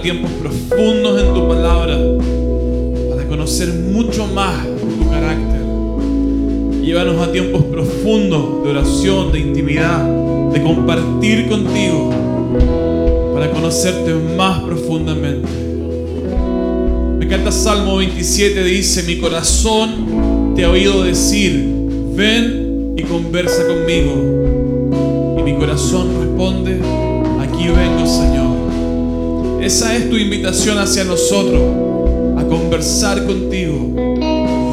Tiempos 0.01 0.31
profundos 0.31 1.21
en 1.21 1.33
tu 1.33 1.47
palabra 1.47 1.97
para 3.09 3.27
conocer 3.27 3.69
mucho 3.69 4.25
más 4.27 4.65
tu 4.65 5.09
carácter. 5.09 5.61
Llévanos 6.81 7.21
a 7.21 7.31
tiempos 7.31 7.63
profundos 7.65 8.63
de 8.63 8.69
oración, 8.69 9.31
de 9.31 9.39
intimidad, 9.39 10.03
de 10.51 10.61
compartir 10.63 11.47
contigo 11.47 12.09
para 13.33 13.51
conocerte 13.51 14.13
más 14.35 14.61
profundamente. 14.61 15.47
Me 17.19 17.25
encanta 17.25 17.51
Salmo 17.51 17.97
27, 17.97 18.63
dice, 18.63 19.03
mi 19.03 19.17
corazón 19.17 20.53
te 20.55 20.65
ha 20.65 20.69
oído 20.71 21.03
decir, 21.03 21.71
ven 22.15 22.95
y 22.97 23.03
conversa 23.03 23.67
conmigo. 23.67 25.37
Y 25.39 25.43
mi 25.43 25.55
corazón 25.55 26.09
responde, 26.19 26.79
aquí 27.39 27.67
vengo 27.67 28.07
Señor. 28.07 28.50
Esa 29.61 29.95
es 29.95 30.09
tu 30.09 30.17
invitación 30.17 30.79
hacia 30.79 31.03
nosotros, 31.03 31.61
a 32.35 32.43
conversar 32.45 33.23
contigo 33.27 33.93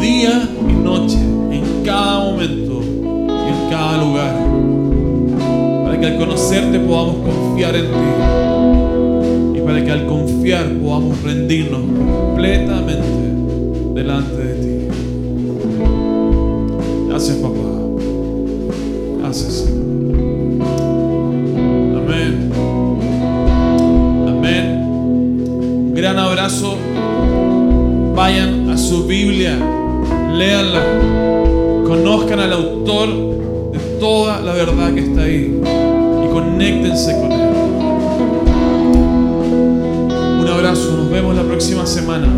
día 0.00 0.48
y 0.66 0.72
noche, 0.72 1.18
en 1.52 1.84
cada 1.84 2.20
momento 2.20 2.80
y 2.82 3.48
en 3.48 3.70
cada 3.70 4.02
lugar, 4.02 4.34
para 5.84 6.00
que 6.00 6.06
al 6.06 6.16
conocerte 6.16 6.80
podamos 6.80 7.16
confiar 7.16 7.76
en 7.76 7.84
ti 7.84 9.58
y 9.58 9.60
para 9.60 9.84
que 9.84 9.90
al 9.90 10.06
confiar 10.06 10.72
podamos 10.82 11.22
rendirnos 11.22 11.80
completamente 11.82 13.02
delante 13.94 14.36
de 14.36 14.54
ti. 14.54 14.88
Gracias 17.08 17.36
papá. 17.36 17.58
Gracias 19.20 19.52
Señor. 19.52 19.87
Gran 25.98 26.16
abrazo. 26.16 26.76
Vayan 28.14 28.70
a 28.70 28.78
su 28.78 29.04
Biblia, 29.04 29.58
léanla, 30.32 30.80
conozcan 31.84 32.38
al 32.38 32.52
autor 32.52 33.08
de 33.72 33.78
toda 33.98 34.40
la 34.40 34.52
verdad 34.52 34.94
que 34.94 35.00
está 35.00 35.22
ahí 35.22 35.60
y 35.60 36.28
conéctense 36.32 37.18
con 37.20 37.32
él. 37.32 37.50
Un 40.40 40.48
abrazo, 40.48 40.96
nos 40.98 41.10
vemos 41.10 41.34
la 41.34 41.42
próxima 41.42 41.84
semana. 41.84 42.28